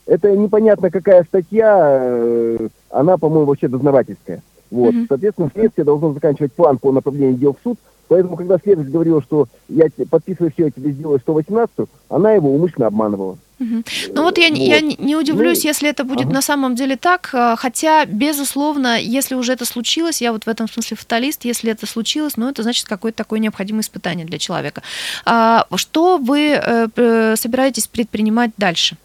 это 0.06 0.36
непонятно 0.36 0.90
какая 0.90 1.22
статья, 1.24 1.98
э, 2.00 2.68
она, 2.90 3.16
по-моему, 3.16 3.46
вообще 3.46 3.68
дознавательская. 3.68 4.42
Вот. 4.70 4.94
Mm-hmm. 4.94 5.06
Соответственно, 5.08 5.50
следствие 5.54 5.84
должно 5.84 6.12
заканчивать 6.12 6.52
план 6.52 6.78
по 6.78 6.90
направлению 6.90 7.38
дел 7.38 7.52
в 7.54 7.62
суд. 7.62 7.78
Поэтому, 8.08 8.36
когда 8.36 8.58
следователь 8.58 8.92
говорил, 8.92 9.22
что 9.22 9.46
я 9.68 9.86
подписываю 10.10 10.52
все, 10.52 10.66
я 10.66 10.70
тебе 10.70 10.92
сделаю 10.92 11.18
118, 11.18 11.88
она 12.08 12.32
его 12.32 12.52
умышленно 12.52 12.86
обманывала. 12.88 13.38
Угу. 13.58 13.84
Ну 14.12 14.22
вот 14.22 14.36
я, 14.36 14.50
вот. 14.50 14.58
я 14.58 14.80
не 14.82 15.16
удивлюсь, 15.16 15.64
ну, 15.64 15.68
если 15.68 15.88
это 15.88 16.04
будет 16.04 16.26
ага. 16.26 16.34
на 16.34 16.42
самом 16.42 16.74
деле 16.74 16.96
так, 16.96 17.30
э, 17.32 17.54
хотя, 17.56 18.04
безусловно, 18.04 19.00
если 19.00 19.34
уже 19.34 19.54
это 19.54 19.64
случилось, 19.64 20.20
я 20.20 20.32
вот 20.32 20.44
в 20.44 20.48
этом 20.48 20.68
смысле 20.68 20.96
фаталист, 20.96 21.44
если 21.46 21.72
это 21.72 21.86
случилось, 21.86 22.36
ну 22.36 22.48
это 22.50 22.62
значит 22.62 22.86
какое-то 22.86 23.16
такое 23.16 23.38
необходимое 23.38 23.80
испытание 23.80 24.26
для 24.26 24.38
человека. 24.38 24.82
А, 25.24 25.66
что 25.76 26.18
вы 26.18 26.60
э, 26.62 27.36
собираетесь 27.36 27.86
предпринимать 27.86 28.50
дальше? 28.58 28.98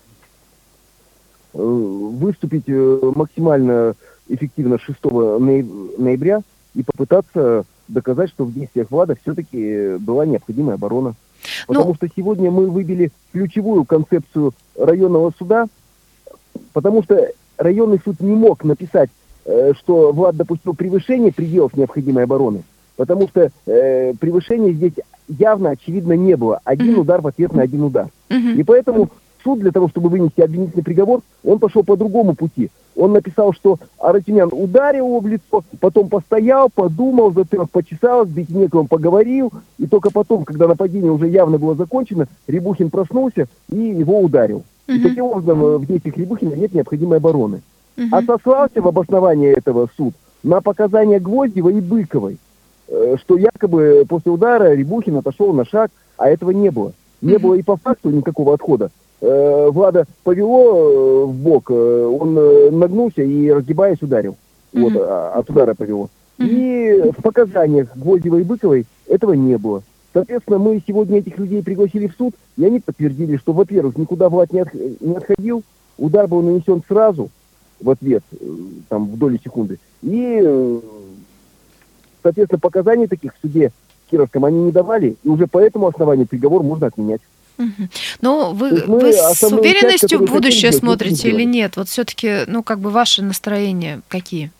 Э, 1.53 1.57
выступить 1.61 2.67
максимально 2.67 3.95
эффективно 4.27 4.79
6 4.79 5.03
ноября 5.03 6.41
и 6.75 6.83
попытаться 6.83 7.63
доказать, 7.87 8.29
что 8.29 8.43
в 8.43 8.53
действиях 8.53 8.91
Влада 8.91 9.15
все-таки 9.21 9.97
была 9.97 10.25
необходимая 10.25 10.75
оборона. 10.75 11.15
Ну, 11.67 11.73
потому 11.73 11.89
ну... 11.89 11.95
что 11.95 12.07
сегодня 12.15 12.51
мы 12.51 12.67
выбили 12.67 13.11
ключевую 13.31 13.85
концепцию 13.85 14.53
районного 14.77 15.33
суда, 15.37 15.67
потому 16.73 17.03
что 17.03 17.29
районный 17.57 17.99
суд 18.03 18.19
не 18.19 18.35
мог 18.35 18.63
написать, 18.63 19.09
э, 19.45 19.73
что 19.77 20.11
Влад 20.11 20.35
допустил 20.35 20.73
превышение 20.73 21.31
пределов 21.31 21.75
необходимой 21.75 22.23
обороны, 22.23 22.63
потому 22.95 23.27
что 23.27 23.51
э, 23.65 24.13
превышения 24.19 24.73
здесь 24.73 24.93
явно, 25.27 25.71
очевидно, 25.71 26.13
не 26.13 26.35
было. 26.35 26.59
Один 26.63 26.97
удар 26.97 27.21
в 27.21 27.27
ответ 27.27 27.53
на 27.53 27.63
один 27.63 27.83
удар. 27.83 28.07
И 28.29 28.63
поэтому 28.63 29.09
суд 29.43 29.59
для 29.59 29.71
того, 29.71 29.89
чтобы 29.89 30.09
вынести 30.09 30.41
обвинительный 30.41 30.83
приговор, 30.83 31.21
он 31.43 31.59
пошел 31.59 31.83
по 31.83 31.97
другому 31.97 32.35
пути. 32.35 32.69
Он 32.95 33.13
написал, 33.13 33.53
что 33.53 33.77
Аратюнян 33.99 34.49
ударил 34.51 35.07
его 35.07 35.19
в 35.19 35.27
лицо, 35.27 35.63
потом 35.79 36.09
постоял, 36.09 36.69
подумал, 36.69 37.31
затылок 37.31 37.71
почесал, 37.71 38.25
с 38.25 38.29
Бекинековым 38.29 38.87
поговорил, 38.87 39.51
и 39.77 39.87
только 39.87 40.11
потом, 40.11 40.43
когда 40.43 40.67
нападение 40.67 41.11
уже 41.11 41.27
явно 41.29 41.57
было 41.57 41.75
закончено, 41.75 42.27
Рябухин 42.47 42.89
проснулся 42.89 43.47
и 43.69 43.77
его 43.77 44.19
ударил. 44.19 44.63
И 44.87 44.99
таким 44.99 45.25
образом 45.25 45.63
э, 45.63 45.77
в 45.77 45.85
действиях 45.85 46.17
Рябухина 46.17 46.53
нет 46.53 46.73
необходимой 46.73 47.17
обороны. 47.17 47.61
А 48.11 48.21
сослался 48.23 48.81
в 48.81 48.87
обосновании 48.87 49.51
этого 49.51 49.87
суд 49.95 50.13
на 50.43 50.59
показания 50.61 51.19
Гвоздева 51.19 51.69
и 51.69 51.79
Быковой, 51.79 52.37
э, 52.87 53.15
что 53.19 53.37
якобы 53.37 54.05
после 54.07 54.31
удара 54.31 54.73
Рябухин 54.73 55.17
отошел 55.17 55.53
на 55.53 55.65
шаг, 55.65 55.91
а 56.17 56.29
этого 56.29 56.51
не 56.51 56.71
было. 56.71 56.93
Не 57.21 57.37
было 57.37 57.53
и 57.53 57.61
по 57.61 57.77
факту 57.77 58.09
никакого 58.09 58.55
отхода. 58.55 58.89
Э, 59.21 59.69
Влада 59.71 60.05
повело 60.23 61.23
э, 61.23 61.25
в 61.25 61.33
бок, 61.35 61.69
э, 61.69 62.05
он 62.19 62.33
нагнулся 62.79 63.21
и, 63.21 63.51
разгибаясь, 63.51 64.01
ударил. 64.01 64.35
Mm-hmm. 64.73 64.81
Вот, 64.81 64.93
а, 64.95 65.33
от 65.35 65.49
удара 65.49 65.75
повело. 65.75 66.09
Mm-hmm. 66.39 66.47
И 66.47 67.11
в 67.11 67.21
показаниях 67.21 67.95
Гвоздева 67.95 68.37
и 68.37 68.43
Быковой 68.43 68.85
этого 69.07 69.33
не 69.33 69.57
было. 69.57 69.83
Соответственно, 70.11 70.57
мы 70.57 70.81
сегодня 70.85 71.19
этих 71.19 71.37
людей 71.37 71.61
пригласили 71.61 72.07
в 72.07 72.15
суд, 72.15 72.33
и 72.57 72.65
они 72.65 72.79
подтвердили, 72.79 73.37
что, 73.37 73.53
во-первых, 73.53 73.95
никуда 73.97 74.27
Влад 74.27 74.51
не, 74.51 74.61
от, 74.61 74.73
не 74.73 75.15
отходил, 75.15 75.63
удар 75.97 76.27
был 76.27 76.41
нанесен 76.41 76.81
сразу, 76.87 77.29
в 77.79 77.89
ответ, 77.89 78.23
там, 78.89 79.05
в 79.05 79.17
доли 79.17 79.39
секунды. 79.43 79.77
И, 80.01 80.79
соответственно, 82.23 82.59
показаний 82.59 83.07
таких 83.07 83.33
в 83.35 83.41
суде 83.41 83.71
Кировском 84.09 84.45
они 84.45 84.63
не 84.63 84.71
давали, 84.71 85.15
и 85.23 85.29
уже 85.29 85.47
по 85.47 85.59
этому 85.59 85.87
основанию 85.87 86.27
приговор 86.27 86.63
можно 86.63 86.87
отменять. 86.87 87.21
Ну, 88.21 88.53
вы, 88.53 88.83
вы 88.85 89.13
с 89.13 89.43
уверенностью 89.43 90.19
в 90.19 90.31
будущее 90.31 90.71
смотрите 90.71 91.29
или 91.29 91.43
нет? 91.43 91.77
Вот 91.77 91.89
все-таки, 91.89 92.45
ну, 92.47 92.63
как 92.63 92.79
бы 92.79 92.89
ваши 92.89 93.21
настроения 93.21 94.01
какие? 94.07 94.51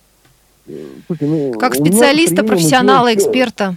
Слушай, 1.07 1.27
ну, 1.27 1.53
как 1.59 1.75
специалиста, 1.75 2.43
профессионала, 2.43 3.13
эксперта, 3.13 3.75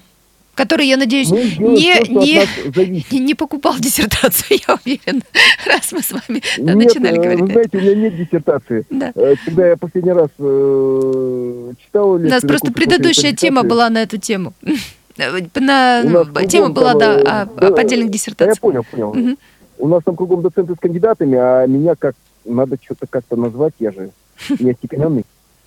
который, 0.55 0.87
я 0.87 0.97
надеюсь, 0.97 1.31
не, 1.31 1.99
не, 2.09 3.11
не 3.19 3.35
покупал 3.35 3.75
диссертацию, 3.79 4.61
я 4.69 4.79
уверена, 4.85 5.23
раз 5.67 5.93
мы 5.93 6.03
с 6.03 6.13
вами 6.13 6.43
нет, 6.59 6.77
начинали 6.77 7.19
э, 7.19 7.23
говорить. 7.23 7.41
Вы 7.41 7.53
знаете, 7.53 7.79
у 7.79 7.81
меня 7.81 7.95
нет 7.95 8.17
диссертации. 8.17 8.87
Да. 8.91 9.13
Э, 9.15 9.35
когда 9.45 9.69
я 9.69 9.77
последний 9.77 10.13
раз 10.13 10.29
э, 10.39 11.73
читал... 11.85 12.11
У 12.13 12.19
нас 12.19 12.43
просто 12.43 12.73
предыдущая 12.73 13.33
тема 13.33 13.63
была 13.63 13.91
на 13.91 14.03
эту 14.03 14.19
тему. 14.19 14.55
На, 15.17 16.03
ну, 16.03 16.25
тема 16.47 16.71
была, 16.71 16.93
там, 16.93 17.23
да, 17.23 17.43
о, 17.43 17.61
да, 17.61 17.71
поддельных 17.71 18.11
диссертаций. 18.11 18.47
Да, 18.47 18.53
я 18.53 18.61
понял, 18.61 18.85
понял. 18.91 19.11
Угу. 19.11 19.37
У 19.79 19.89
нас 19.89 20.03
там 20.05 20.17
кругом 20.17 20.43
доценты 20.43 20.75
с 20.75 20.79
кандидатами, 20.79 21.39
а 21.39 21.67
меня 21.67 21.95
как 21.97 22.15
надо 22.45 22.77
что-то 22.83 23.07
как-то 23.09 23.37
назвать, 23.37 23.75
я 23.79 23.93
же 23.93 24.11
не 24.59 24.73
остепененный. 24.73 25.25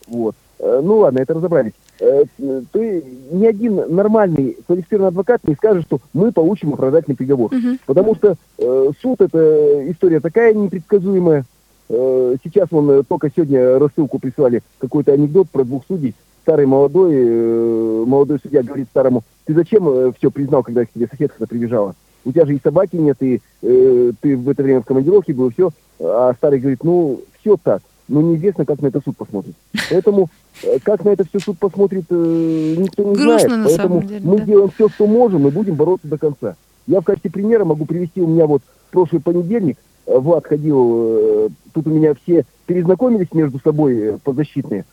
Вот. 0.07 0.35
Э, 0.59 0.81
ну 0.83 0.97
ладно, 0.99 1.19
это 1.19 1.33
разобрались. 1.33 1.73
Э, 1.99 2.23
ты 2.71 3.03
ни 3.31 3.45
один 3.45 3.75
нормальный 3.93 4.57
квалифицированный 4.65 5.09
адвокат 5.09 5.43
не 5.45 5.55
скажет, 5.55 5.83
что 5.85 5.99
мы 6.13 6.31
получим 6.31 6.73
оправдательный 6.73 7.15
приговор. 7.15 7.53
Угу. 7.53 7.77
Потому 7.85 8.15
что 8.15 8.35
э, 8.57 8.91
суд 9.01 9.21
это 9.21 9.91
история 9.91 10.19
такая 10.19 10.53
непредсказуемая. 10.53 11.45
Э, 11.89 12.35
сейчас 12.43 12.69
вон 12.71 12.89
э, 12.91 13.03
только 13.07 13.29
сегодня 13.33 13.79
рассылку 13.79 14.19
прислали 14.19 14.61
какой-то 14.77 15.13
анекдот 15.13 15.49
про 15.49 15.63
двух 15.63 15.83
судей. 15.87 16.15
Старый 16.47 16.65
молодой, 16.65 17.11
э, 17.13 18.03
молодой 18.07 18.39
судья 18.41 18.63
говорит 18.63 18.87
старому, 18.89 19.25
ты 19.43 19.53
зачем 19.53 19.85
э, 19.89 20.13
все 20.17 20.31
признал, 20.31 20.63
когда 20.63 20.85
к 20.85 20.89
тебе 20.93 21.05
соседка 21.05 21.45
прибежала? 21.45 21.93
У 22.23 22.31
тебя 22.31 22.45
же 22.45 22.55
и 22.55 22.61
собаки 22.63 22.95
нет, 22.95 23.17
и 23.19 23.41
э, 23.61 24.11
ты 24.21 24.37
в 24.37 24.47
это 24.47 24.63
время 24.63 24.79
в 24.79 24.85
командировке 24.85 25.33
был, 25.33 25.51
все. 25.51 25.71
А 25.99 26.33
старый 26.37 26.59
говорит, 26.59 26.85
ну, 26.85 27.19
все 27.41 27.57
так, 27.61 27.81
но 28.07 28.21
неизвестно, 28.21 28.63
как 28.63 28.81
на 28.81 28.87
это 28.87 29.01
суд 29.03 29.17
посмотрит. 29.17 29.55
Поэтому 29.89 30.29
э, 30.63 30.77
как 30.81 31.03
на 31.03 31.09
это 31.09 31.25
все 31.27 31.39
суд 31.39 31.59
посмотрит, 31.59 32.05
э, 32.11 32.75
никто 32.77 33.03
не 33.03 33.15
Грустно, 33.15 33.49
знает. 33.49 33.65
Поэтому 33.65 34.01
деле, 34.03 34.21
мы 34.23 34.37
да. 34.37 34.45
делаем 34.45 34.69
все, 34.69 34.87
что 34.87 35.05
можем, 35.05 35.49
и 35.49 35.51
будем 35.51 35.75
бороться 35.75 36.07
до 36.07 36.17
конца. 36.17 36.55
Я 36.85 37.01
в 37.01 37.03
качестве 37.03 37.29
примера 37.29 37.65
могу 37.65 37.83
привести, 37.83 38.21
у 38.21 38.27
меня 38.27 38.47
вот 38.47 38.61
прошлый 38.91 39.21
понедельник, 39.21 39.77
э, 40.05 40.17
Влад 40.17 40.47
ходил, 40.47 41.51
тут 41.73 41.87
у 41.87 41.89
меня 41.89 42.13
все 42.23 42.45
перезнакомились 42.67 43.33
между 43.33 43.59
собой 43.59 44.17
подзащитные. 44.23 44.85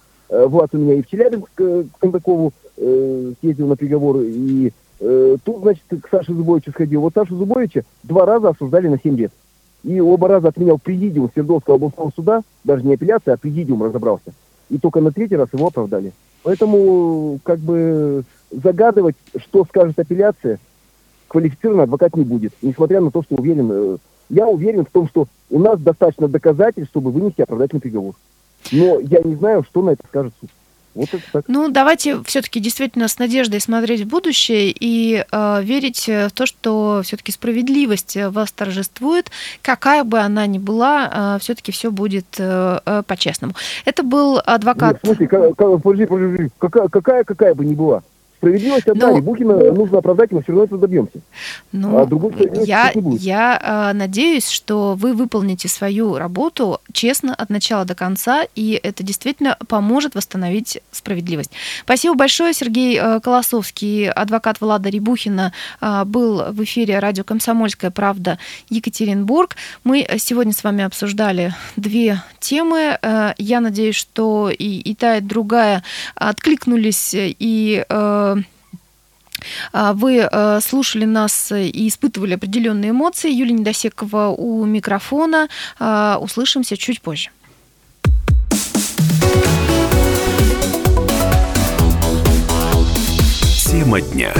Влад 0.46 0.74
у 0.74 0.78
меня 0.78 0.94
и 0.94 1.02
в 1.02 1.06
Челябинск 1.06 1.48
к 1.54 1.84
Кондакову 2.00 2.52
съездил 2.76 3.68
на 3.68 3.76
приговор, 3.76 4.20
и 4.22 4.72
Э, 5.00 5.36
тут, 5.44 5.60
значит, 5.60 5.82
к 6.02 6.08
Саше 6.08 6.32
Зубовичу 6.32 6.70
сходил. 6.70 7.02
Вот 7.02 7.14
Сашу 7.14 7.36
Зубовича 7.36 7.82
два 8.02 8.24
раза 8.24 8.48
осуждали 8.48 8.88
на 8.88 8.98
7 8.98 9.16
лет. 9.16 9.32
И 9.82 10.00
оба 10.00 10.28
раза 10.28 10.48
отменял 10.48 10.78
президиум 10.78 11.30
Свердловского 11.32 11.76
областного 11.76 12.10
суда, 12.16 12.42
даже 12.64 12.86
не 12.86 12.94
апелляция, 12.94 13.34
а 13.34 13.36
президиум 13.36 13.82
разобрался. 13.82 14.32
И 14.70 14.78
только 14.78 15.00
на 15.00 15.12
третий 15.12 15.36
раз 15.36 15.48
его 15.52 15.66
оправдали. 15.66 16.12
Поэтому, 16.42 17.38
как 17.42 17.58
бы, 17.58 18.24
загадывать, 18.50 19.16
что 19.36 19.64
скажет 19.66 19.98
апелляция, 19.98 20.58
квалифицированный 21.28 21.84
адвокат 21.84 22.16
не 22.16 22.24
будет. 22.24 22.54
Несмотря 22.62 23.02
на 23.02 23.10
то, 23.10 23.22
что 23.22 23.34
уверен, 23.34 23.70
э, 23.70 23.96
я 24.30 24.46
уверен 24.46 24.86
в 24.86 24.90
том, 24.90 25.06
что 25.08 25.26
у 25.50 25.58
нас 25.58 25.78
достаточно 25.80 26.28
доказательств, 26.28 26.92
чтобы 26.92 27.10
вынести 27.10 27.42
оправдательный 27.42 27.82
приговор. 27.82 28.14
Но 28.72 29.00
я 29.00 29.20
не 29.22 29.34
знаю, 29.36 29.64
что 29.68 29.82
на 29.82 29.90
это 29.90 30.06
скажет 30.08 30.32
суд. 30.40 30.50
Вот 30.94 31.08
это 31.12 31.22
так. 31.32 31.44
Ну, 31.48 31.68
давайте 31.70 32.22
все-таки 32.22 32.60
действительно 32.60 33.08
с 33.08 33.18
надеждой 33.18 33.60
смотреть 33.60 34.02
в 34.02 34.08
будущее 34.08 34.72
и 34.78 35.24
э, 35.28 35.62
верить 35.62 36.06
в 36.06 36.30
то, 36.30 36.46
что 36.46 37.00
все-таки 37.02 37.32
справедливость 37.32 38.16
вас 38.16 38.52
торжествует, 38.52 39.30
какая 39.60 40.04
бы 40.04 40.20
она 40.20 40.46
ни 40.46 40.58
была, 40.58 41.36
э, 41.36 41.40
все-таки 41.40 41.72
все 41.72 41.90
будет 41.90 42.26
э, 42.38 42.78
э, 42.86 43.02
по-честному. 43.04 43.54
Это 43.84 44.04
был 44.04 44.40
адвокат. 44.44 44.92
Нет, 44.92 45.00
смотри, 45.04 45.26
как, 45.26 45.56
как, 45.56 45.82
подожди, 45.82 46.06
подожди, 46.06 46.48
какая, 46.58 46.88
какая, 46.88 47.24
какая 47.24 47.54
бы 47.54 47.64
ни 47.64 47.74
была. 47.74 48.04
Справедливость 48.44 48.86
одна, 48.88 49.10
ну, 49.10 49.22
Бухина 49.22 49.72
нужно 49.72 49.98
оправдать, 49.98 50.30
мы 50.30 50.42
все 50.42 50.52
равно 50.52 50.64
этого 50.64 50.80
добьемся. 50.80 51.20
Ну, 51.72 51.98
а 51.98 52.64
я, 52.64 52.92
я 52.94 53.90
э, 53.90 53.96
надеюсь, 53.96 54.50
что 54.50 54.94
вы 54.98 55.14
выполните 55.14 55.68
свою 55.68 56.18
работу 56.18 56.80
честно 56.92 57.34
от 57.34 57.48
начала 57.48 57.86
до 57.86 57.94
конца, 57.94 58.44
и 58.54 58.78
это 58.82 59.02
действительно 59.02 59.56
поможет 59.66 60.14
восстановить 60.14 60.82
справедливость. 60.92 61.52
Спасибо 61.84 62.14
большое, 62.14 62.52
Сергей 62.52 62.98
э, 63.00 63.20
Колосовский, 63.20 64.10
адвокат 64.10 64.60
Влада 64.60 64.90
Рябухина, 64.90 65.52
э, 65.80 66.04
был 66.04 66.42
в 66.50 66.62
эфире 66.64 66.98
радио 66.98 67.24
«Комсомольская 67.24 67.90
правда» 67.90 68.38
Екатеринбург. 68.68 69.56
Мы 69.84 70.06
сегодня 70.18 70.52
с 70.52 70.62
вами 70.62 70.84
обсуждали 70.84 71.54
две 71.76 72.22
темы. 72.40 72.98
Э, 73.00 73.32
я 73.38 73.60
надеюсь, 73.60 73.96
что 73.96 74.50
и, 74.50 74.80
и 74.80 74.94
та, 74.94 75.16
и 75.16 75.20
другая 75.22 75.82
откликнулись 76.14 77.14
и 77.14 77.84
э, 77.88 78.33
а, 78.33 78.33
вы 79.72 80.28
э, 80.30 80.60
слушали 80.60 81.04
нас 81.04 81.52
и 81.52 81.88
испытывали 81.88 82.34
определенные 82.34 82.90
эмоции. 82.90 83.30
Юлия 83.30 83.52
Недосекова 83.54 84.28
у 84.28 84.64
микрофона. 84.64 85.48
А, 85.78 86.18
услышимся 86.20 86.76
чуть 86.76 87.00
позже. 87.00 87.30
Тема 93.70 94.00
дня. 94.00 94.32